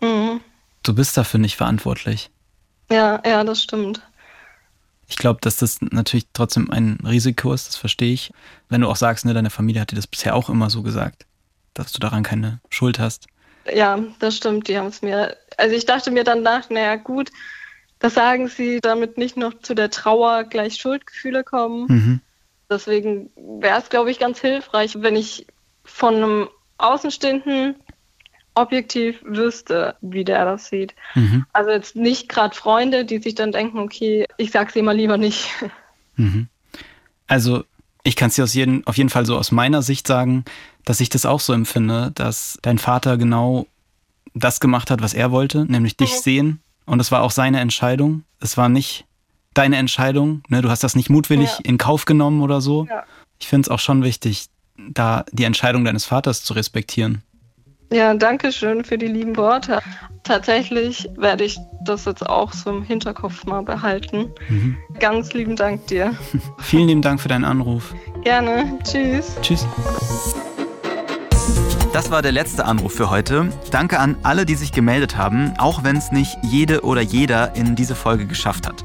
mhm. 0.00 0.40
du 0.82 0.94
bist 0.94 1.16
dafür 1.16 1.40
nicht 1.40 1.56
verantwortlich. 1.56 2.30
Ja, 2.90 3.22
ja, 3.24 3.42
das 3.42 3.62
stimmt. 3.62 4.02
Ich 5.08 5.16
glaube, 5.16 5.40
dass 5.40 5.56
das 5.56 5.80
natürlich 5.80 6.26
trotzdem 6.34 6.70
ein 6.70 6.98
Risiko 7.06 7.52
ist, 7.54 7.68
das 7.68 7.76
verstehe 7.76 8.12
ich. 8.12 8.32
Wenn 8.68 8.82
du 8.82 8.88
auch 8.88 8.96
sagst, 8.96 9.24
ne, 9.24 9.32
deine 9.32 9.50
Familie 9.50 9.80
hat 9.80 9.92
dir 9.92 9.96
das 9.96 10.06
bisher 10.06 10.34
auch 10.34 10.50
immer 10.50 10.68
so 10.68 10.82
gesagt, 10.82 11.26
dass 11.72 11.92
du 11.92 12.00
daran 12.00 12.22
keine 12.22 12.60
Schuld 12.68 12.98
hast. 12.98 13.28
Ja, 13.70 13.98
das 14.18 14.36
stimmt, 14.36 14.68
die 14.68 14.78
haben 14.78 14.88
es 14.88 15.02
mir. 15.02 15.36
Also 15.56 15.74
ich 15.74 15.86
dachte 15.86 16.10
mir 16.10 16.24
dann 16.24 16.42
nach, 16.42 16.70
naja 16.70 16.96
gut, 16.96 17.30
das 17.98 18.14
sagen 18.14 18.48
sie, 18.48 18.80
damit 18.80 19.18
nicht 19.18 19.36
noch 19.36 19.54
zu 19.60 19.74
der 19.74 19.90
Trauer 19.90 20.44
gleich 20.44 20.74
Schuldgefühle 20.74 21.44
kommen. 21.44 21.86
Mhm. 21.88 22.20
Deswegen 22.68 23.30
wäre 23.36 23.78
es, 23.78 23.90
glaube 23.90 24.10
ich, 24.10 24.18
ganz 24.18 24.40
hilfreich, 24.40 25.00
wenn 25.02 25.14
ich 25.14 25.46
von 25.84 26.16
einem 26.16 26.48
Außenstehenden 26.78 27.76
objektiv 28.54 29.20
wüsste, 29.22 29.96
wie 30.00 30.24
der 30.24 30.44
das 30.44 30.66
sieht. 30.66 30.94
Mhm. 31.14 31.46
Also 31.52 31.70
jetzt 31.70 31.96
nicht 31.96 32.28
gerade 32.28 32.54
Freunde, 32.54 33.04
die 33.04 33.18
sich 33.18 33.34
dann 33.34 33.52
denken, 33.52 33.78
okay, 33.78 34.26
ich 34.36 34.50
sag's 34.50 34.76
ihm 34.76 34.86
mal 34.86 34.96
lieber 34.96 35.16
nicht. 35.16 35.48
Mhm. 36.16 36.48
Also 37.26 37.64
ich 38.04 38.16
kann 38.16 38.28
es 38.28 38.34
dir 38.34 38.44
aus 38.44 38.54
jeden, 38.54 38.86
auf 38.86 38.96
jeden 38.96 39.10
Fall 39.10 39.26
so 39.26 39.36
aus 39.38 39.52
meiner 39.52 39.82
Sicht 39.82 40.06
sagen, 40.06 40.44
dass 40.84 41.00
ich 41.00 41.08
das 41.08 41.26
auch 41.26 41.40
so 41.40 41.52
empfinde, 41.52 42.10
dass 42.14 42.58
dein 42.62 42.78
Vater 42.78 43.16
genau 43.16 43.66
das 44.34 44.60
gemacht 44.60 44.90
hat, 44.90 45.02
was 45.02 45.14
er 45.14 45.30
wollte, 45.30 45.64
nämlich 45.66 45.96
dich 45.96 46.12
mhm. 46.12 46.20
sehen. 46.20 46.60
Und 46.84 47.00
es 47.00 47.12
war 47.12 47.22
auch 47.22 47.30
seine 47.30 47.60
Entscheidung. 47.60 48.24
Es 48.40 48.56
war 48.56 48.68
nicht 48.68 49.04
deine 49.54 49.76
Entscheidung. 49.76 50.42
Ne? 50.48 50.62
Du 50.62 50.70
hast 50.70 50.82
das 50.82 50.96
nicht 50.96 51.10
mutwillig 51.10 51.50
ja. 51.50 51.58
in 51.64 51.78
Kauf 51.78 52.04
genommen 52.04 52.40
oder 52.40 52.60
so. 52.60 52.86
Ja. 52.88 53.04
Ich 53.38 53.46
finde 53.46 53.66
es 53.66 53.68
auch 53.70 53.78
schon 53.78 54.02
wichtig, 54.02 54.46
da 54.76 55.24
die 55.30 55.44
Entscheidung 55.44 55.84
deines 55.84 56.04
Vaters 56.04 56.42
zu 56.42 56.54
respektieren. 56.54 57.22
Ja, 57.92 58.14
danke 58.14 58.52
schön 58.52 58.84
für 58.84 58.96
die 58.96 59.06
lieben 59.06 59.36
Worte. 59.36 59.80
Tatsächlich 60.22 61.10
werde 61.16 61.44
ich 61.44 61.58
das 61.84 62.06
jetzt 62.06 62.26
auch 62.26 62.52
so 62.52 62.70
im 62.70 62.82
Hinterkopf 62.82 63.44
mal 63.44 63.62
behalten. 63.62 64.30
Mhm. 64.48 64.76
Ganz 64.98 65.34
lieben 65.34 65.56
Dank 65.56 65.86
dir. 65.88 66.14
Vielen 66.58 66.88
lieben 66.88 67.02
Dank 67.02 67.20
für 67.20 67.28
deinen 67.28 67.44
Anruf. 67.44 67.94
Gerne. 68.24 68.78
Tschüss. 68.84 69.36
Tschüss. 69.42 69.66
Das 71.92 72.10
war 72.10 72.22
der 72.22 72.32
letzte 72.32 72.64
Anruf 72.64 72.94
für 72.94 73.10
heute. 73.10 73.50
Danke 73.70 73.98
an 73.98 74.16
alle, 74.22 74.46
die 74.46 74.54
sich 74.54 74.72
gemeldet 74.72 75.18
haben, 75.18 75.52
auch 75.58 75.84
wenn 75.84 75.96
es 75.96 76.10
nicht 76.10 76.38
jede 76.42 76.84
oder 76.84 77.02
jeder 77.02 77.54
in 77.54 77.76
diese 77.76 77.94
Folge 77.94 78.26
geschafft 78.26 78.66
hat. 78.66 78.82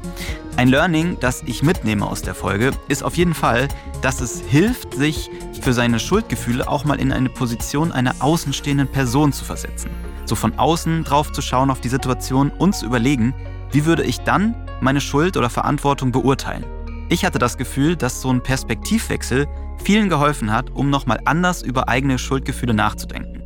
Ein 0.58 0.70
Learning, 0.70 1.16
das 1.20 1.44
ich 1.46 1.62
mitnehme 1.62 2.04
aus 2.04 2.22
der 2.22 2.34
Folge, 2.34 2.72
ist 2.88 3.04
auf 3.04 3.16
jeden 3.16 3.34
Fall, 3.34 3.68
dass 4.02 4.20
es 4.20 4.40
hilft, 4.40 4.92
sich 4.92 5.30
für 5.62 5.72
seine 5.72 6.00
Schuldgefühle 6.00 6.66
auch 6.66 6.84
mal 6.84 6.98
in 6.98 7.12
eine 7.12 7.28
Position 7.28 7.92
einer 7.92 8.16
außenstehenden 8.18 8.88
Person 8.88 9.32
zu 9.32 9.44
versetzen. 9.44 9.88
So 10.24 10.34
von 10.34 10.58
außen 10.58 11.04
drauf 11.04 11.30
zu 11.30 11.42
schauen 11.42 11.70
auf 11.70 11.80
die 11.80 11.88
Situation 11.88 12.50
und 12.50 12.74
zu 12.74 12.86
überlegen, 12.86 13.36
wie 13.70 13.84
würde 13.84 14.02
ich 14.02 14.18
dann 14.22 14.56
meine 14.80 15.00
Schuld 15.00 15.36
oder 15.36 15.48
Verantwortung 15.48 16.10
beurteilen. 16.10 16.64
Ich 17.08 17.24
hatte 17.24 17.38
das 17.38 17.56
Gefühl, 17.56 17.94
dass 17.94 18.20
so 18.20 18.28
ein 18.28 18.42
Perspektivwechsel 18.42 19.46
vielen 19.84 20.08
geholfen 20.08 20.52
hat, 20.52 20.70
um 20.70 20.90
nochmal 20.90 21.20
anders 21.24 21.62
über 21.62 21.88
eigene 21.88 22.18
Schuldgefühle 22.18 22.74
nachzudenken. 22.74 23.44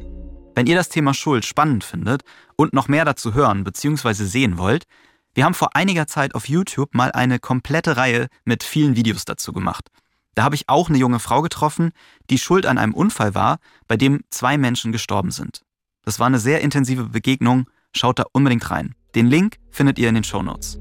Wenn 0.54 0.66
ihr 0.66 0.76
das 0.76 0.88
Thema 0.88 1.12
Schuld 1.12 1.44
spannend 1.44 1.84
findet 1.84 2.22
und 2.56 2.72
noch 2.72 2.88
mehr 2.88 3.04
dazu 3.04 3.34
hören 3.34 3.64
bzw. 3.64 4.14
sehen 4.14 4.56
wollt, 4.56 4.86
wir 5.34 5.44
haben 5.44 5.54
vor 5.54 5.74
einiger 5.74 6.06
Zeit 6.06 6.34
auf 6.34 6.48
YouTube 6.48 6.94
mal 6.94 7.10
eine 7.12 7.38
komplette 7.38 7.96
Reihe 7.96 8.28
mit 8.44 8.62
vielen 8.62 8.96
Videos 8.96 9.24
dazu 9.24 9.52
gemacht. 9.52 9.88
Da 10.34 10.44
habe 10.44 10.54
ich 10.54 10.68
auch 10.68 10.88
eine 10.88 10.98
junge 10.98 11.18
Frau 11.20 11.42
getroffen, 11.42 11.92
die 12.30 12.38
schuld 12.38 12.66
an 12.66 12.78
einem 12.78 12.94
Unfall 12.94 13.34
war, 13.34 13.58
bei 13.88 13.96
dem 13.96 14.22
zwei 14.30 14.58
Menschen 14.58 14.92
gestorben 14.92 15.30
sind. 15.30 15.62
Das 16.04 16.18
war 16.18 16.26
eine 16.26 16.38
sehr 16.38 16.60
intensive 16.60 17.04
Begegnung, 17.04 17.66
schaut 17.94 18.18
da 18.18 18.24
unbedingt 18.32 18.70
rein. 18.70 18.94
Den 19.14 19.26
Link 19.26 19.56
findet 19.70 19.98
ihr 19.98 20.08
in 20.08 20.14
den 20.14 20.24
Show 20.24 20.42
Notes. 20.42 20.78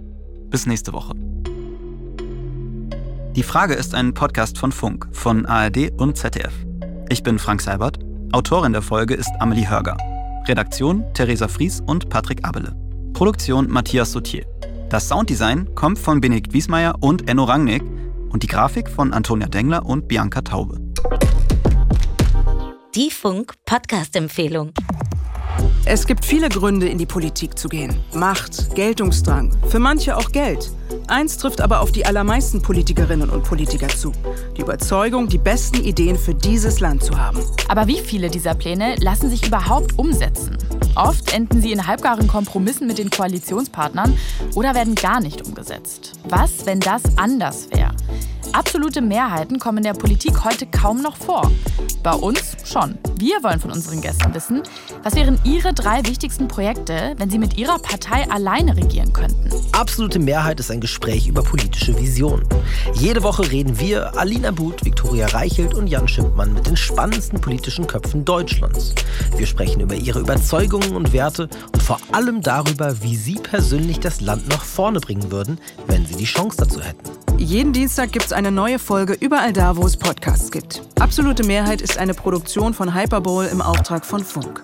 Bis 0.50 0.66
nächste 0.66 0.94
Woche. 0.94 1.14
Die 3.36 3.44
Frage 3.44 3.76
ist 3.76 3.96
ein 3.96 4.14
Podcast 4.14 4.58
von 4.58 4.74
Funk, 4.74 5.08
von 5.14 5.46
ARD 5.46 5.92
und 5.98 6.18
ZDF. 6.18 6.54
Ich 7.10 7.24
bin 7.24 7.40
Frank 7.40 7.62
Seibert. 7.62 8.00
Autorin 8.34 8.74
der 8.74 8.82
Folge 8.82 9.14
ist 9.14 9.32
Amelie 9.40 9.70
Hörger. 9.70 9.96
Redaktion 10.48 11.06
Theresa 11.14 11.48
Fries 11.48 11.82
und 11.86 12.10
Patrick 12.10 12.46
Abele. 12.46 12.76
Produktion 13.14 13.70
Matthias 13.70 14.12
Sotier. 14.12 14.46
Das 14.90 15.08
Sounddesign 15.08 15.76
kommt 15.76 16.00
von 16.00 16.22
Benedikt 16.22 16.54
Wiesmeier 16.54 16.96
und 17.00 17.30
Enno 17.30 17.44
Rangnick 17.44 17.84
und 18.30 18.44
die 18.44 18.48
Grafik 18.48 18.90
von 18.90 19.14
Antonia 19.14 19.48
Dengler 19.48 19.86
und 19.86 20.08
Bianca 20.08 20.42
Taube. 20.42 20.80
Die 22.96 23.12
Funk 23.12 23.54
Podcast-Empfehlung. 23.66 24.74
Es 25.86 26.06
gibt 26.06 26.26
viele 26.26 26.50
Gründe, 26.50 26.88
in 26.88 26.98
die 26.98 27.06
Politik 27.06 27.58
zu 27.58 27.68
gehen. 27.68 28.00
Macht, 28.14 28.76
Geltungsdrang, 28.76 29.52
für 29.68 29.80
manche 29.80 30.16
auch 30.16 30.32
Geld. 30.32 30.70
Eins 31.08 31.38
trifft 31.38 31.62
aber 31.62 31.82
auf 31.82 31.92
die 31.92 32.06
allermeisten 32.06 32.62
Politikerinnen 32.62 33.30
und 33.30 33.44
Politiker 33.44 33.88
zu. 33.88 34.12
Die 34.58 34.62
Überzeugung, 34.62 35.28
die 35.28 35.38
besten 35.38 35.84
Ideen 35.84 36.18
für 36.18 36.36
dieses 36.36 36.80
Land 36.80 37.04
zu 37.04 37.18
haben. 37.18 37.40
Aber 37.68 37.88
wie 37.88 38.00
viele 38.00 38.30
dieser 38.30 38.56
Pläne 38.56 38.96
lassen 39.00 39.30
sich 39.30 39.46
überhaupt 39.46 39.98
umsetzen? 39.98 40.58
Oft 40.96 41.34
enden 41.34 41.62
sie 41.62 41.72
in 41.72 41.88
halbgaren 41.88 42.28
Kompromissen 42.28 42.88
mit 42.88 42.98
den 42.98 43.10
Koalitionspartnern 43.10 44.18
oder 44.56 44.76
werden 44.76 44.96
gar 44.96 45.22
nicht 45.22 45.46
umgesetzt. 45.48 46.14
Was, 46.28 46.66
wenn 46.66 46.80
das 46.80 47.04
anders 47.18 47.70
wäre? 47.72 47.91
Absolute 48.54 49.02
Mehrheiten 49.02 49.60
kommen 49.60 49.78
in 49.78 49.84
der 49.86 49.94
Politik 49.94 50.44
heute 50.44 50.66
kaum 50.66 51.02
noch 51.02 51.16
vor. 51.16 51.50
Bei 52.04 52.14
uns 52.14 52.58
schon. 52.66 52.98
Wir 53.18 53.42
wollen 53.44 53.60
von 53.60 53.72
unseren 53.72 54.02
Gästen 54.02 54.34
wissen, 54.34 54.64
was 55.04 55.16
wären 55.16 55.40
ihre 55.46 55.74
drei 55.74 56.04
wichtigsten 56.06 56.48
Projekte, 56.48 57.16
wenn 57.18 57.30
sie 57.30 57.38
mit 57.38 57.58
ihrer 57.58 57.80
Partei 57.80 58.30
alleine 58.30 58.76
regieren 58.76 59.14
könnten. 59.14 59.50
Absolute 59.72 60.20
Mehrheit 60.20 60.60
ist 60.60 60.70
ein 60.70 60.82
Gespräch 60.82 61.28
über 61.28 61.44
politische 61.44 61.98
Visionen. 61.98 62.46
Jede 62.94 63.24
Woche 63.24 63.50
reden 63.50 63.80
wir, 63.80 64.18
Alina 64.18 64.52
But, 64.52 64.84
Viktoria 64.84 65.28
Reichelt 65.28 65.74
und 65.74 65.88
Jan 65.88 66.08
Schimpmann, 66.08 66.54
mit 66.54 66.68
den 66.68 66.76
spannendsten 66.76 67.40
politischen 67.40 67.88
Köpfen 67.88 68.26
Deutschlands. 68.26 68.94
Wir 69.38 69.48
sprechen 69.48 69.82
über 69.82 69.96
ihre 69.96 70.20
Überzeugungen 70.20 70.96
und 70.96 71.14
Werte 71.14 71.48
und 71.72 71.82
vor 71.82 72.00
allem 72.12 72.42
darüber, 72.42 73.02
wie 73.02 73.16
sie 73.16 73.36
persönlich 73.36 74.00
das 74.00 74.20
Land 74.20 74.50
nach 74.50 74.64
vorne 74.64 75.00
bringen 75.00 75.32
würden, 75.32 75.60
wenn 75.88 76.06
sie 76.06 76.16
die 76.16 76.26
Chance 76.26 76.58
dazu 76.58 76.82
hätten. 76.82 77.21
Jeden 77.42 77.74
Dienstag 77.74 78.12
gibt 78.12 78.26
es 78.26 78.34
eine 78.34 78.52
neue 78.52 78.78
Folge 78.78 79.14
überall 79.14 79.52
da, 79.52 79.76
wo 79.76 79.84
es 79.88 79.98
Podcasts 79.98 80.52
gibt. 80.52 80.84
Absolute 81.00 81.44
Mehrheit 81.44 81.82
ist 81.82 81.98
eine 81.98 82.14
Produktion 82.14 82.76
von 82.76 82.94
Hyperbowl 82.94 83.46
im 83.46 83.64
Auftrag 83.64 84.06
von 84.06 84.24
Funk. 84.24 84.62